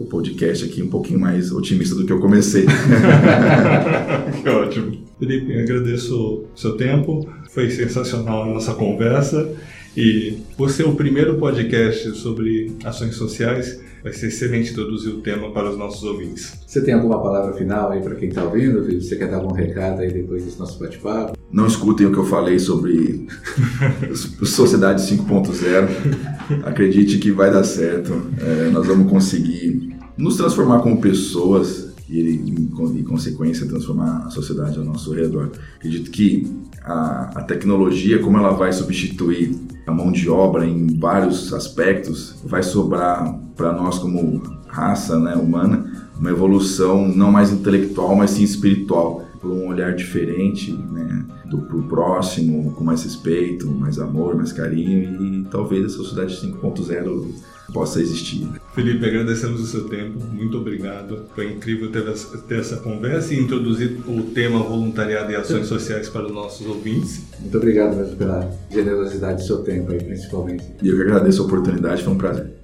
o 0.00 0.06
podcast 0.06 0.64
aqui 0.64 0.82
um 0.82 0.88
pouquinho 0.88 1.20
mais 1.20 1.52
otimista 1.52 1.94
do 1.94 2.06
que 2.06 2.12
eu 2.12 2.18
comecei. 2.18 2.64
que 4.42 4.48
ótimo. 4.48 4.96
Felipe, 5.18 5.52
agradeço 5.58 6.46
o 6.54 6.58
seu 6.58 6.76
tempo. 6.76 7.28
Foi 7.50 7.70
sensacional 7.70 8.44
a 8.44 8.46
nossa 8.46 8.72
conversa. 8.72 9.54
E 9.94 10.38
por 10.56 10.70
ser 10.70 10.84
o 10.84 10.94
primeiro 10.94 11.36
podcast 11.38 12.16
sobre 12.16 12.72
ações 12.84 13.16
sociais, 13.16 13.80
vai 14.02 14.12
ser 14.12 14.28
excelente 14.28 14.70
introduzir 14.70 15.12
o 15.12 15.20
tema 15.20 15.52
para 15.52 15.68
os 15.68 15.76
nossos 15.76 16.02
ouvintes. 16.02 16.54
Você 16.66 16.82
tem 16.82 16.94
alguma 16.94 17.20
palavra 17.20 17.52
final 17.52 17.90
aí 17.90 18.00
para 18.00 18.14
quem 18.14 18.30
está 18.30 18.44
ouvindo? 18.44 18.82
Você 19.00 19.16
quer 19.16 19.28
dar 19.28 19.36
algum 19.36 19.52
recado 19.52 20.00
aí 20.00 20.10
depois 20.10 20.44
desse 20.44 20.58
nosso 20.58 20.78
bate-papo? 20.78 21.39
Não 21.52 21.66
escutem 21.66 22.06
o 22.06 22.12
que 22.12 22.18
eu 22.18 22.26
falei 22.26 22.58
sobre 22.58 23.26
Sociedade 24.44 25.02
5.0. 25.02 26.64
Acredite 26.64 27.18
que 27.18 27.32
vai 27.32 27.50
dar 27.50 27.64
certo. 27.64 28.12
É, 28.38 28.70
nós 28.70 28.86
vamos 28.86 29.10
conseguir 29.10 29.96
nos 30.16 30.36
transformar 30.36 30.80
como 30.80 31.00
pessoas 31.00 31.90
e, 32.08 32.20
em, 32.20 33.02
consequência, 33.04 33.66
transformar 33.66 34.26
a 34.26 34.30
sociedade 34.30 34.78
ao 34.78 34.84
nosso 34.84 35.12
redor. 35.12 35.50
Acredito 35.76 36.10
que 36.10 36.46
a, 36.82 37.38
a 37.38 37.42
tecnologia, 37.42 38.18
como 38.18 38.36
ela 38.36 38.50
vai 38.50 38.72
substituir 38.72 39.56
a 39.86 39.92
mão 39.92 40.12
de 40.12 40.28
obra 40.28 40.66
em 40.66 40.98
vários 40.98 41.52
aspectos, 41.52 42.36
vai 42.44 42.62
sobrar 42.62 43.38
para 43.56 43.72
nós 43.72 43.98
como 43.98 44.42
raça 44.68 45.18
né, 45.18 45.34
humana 45.34 46.08
uma 46.18 46.30
evolução 46.30 47.08
não 47.08 47.32
mais 47.32 47.50
intelectual, 47.50 48.14
mas 48.14 48.30
sim 48.30 48.42
espiritual, 48.42 49.24
por 49.40 49.50
um 49.50 49.68
olhar 49.68 49.94
diferente 49.94 50.72
né, 50.72 51.24
do 51.46 51.59
pro 51.62 51.83
próximo, 51.85 52.72
com 52.72 52.85
mais 52.85 53.03
respeito, 53.03 53.68
mais 53.68 53.98
amor, 53.98 54.35
mais 54.35 54.53
carinho 54.53 55.22
e 55.22 55.44
talvez 55.50 55.87
a 55.87 55.88
sociedade 55.88 56.35
5.0 56.37 57.35
possa 57.72 58.00
existir. 58.00 58.48
Felipe, 58.74 59.07
agradecemos 59.07 59.61
o 59.61 59.66
seu 59.66 59.88
tempo, 59.88 60.18
muito 60.33 60.59
obrigado. 60.59 61.24
Foi 61.35 61.53
incrível 61.53 61.90
ter, 61.90 62.03
ter 62.48 62.59
essa 62.59 62.76
conversa 62.76 63.35
e 63.35 63.40
introduzir 63.40 63.98
o 64.07 64.22
tema 64.35 64.61
voluntariado 64.61 65.33
e 65.33 65.37
ações 65.37 65.66
sociais 65.66 66.09
para 66.09 66.26
os 66.26 66.33
nossos 66.33 66.66
ouvintes. 66.66 67.22
Muito 67.40 67.57
obrigado 67.57 67.96
mesmo 67.96 68.16
pela 68.16 68.50
generosidade 68.70 69.42
do 69.42 69.46
seu 69.46 69.59
tempo 69.59 69.92
aí, 69.92 70.03
principalmente. 70.03 70.64
E 70.83 70.88
eu 70.88 70.96
que 70.96 71.03
agradeço 71.03 71.42
a 71.42 71.46
oportunidade, 71.46 72.03
foi 72.03 72.12
um 72.12 72.18
prazer. 72.18 72.61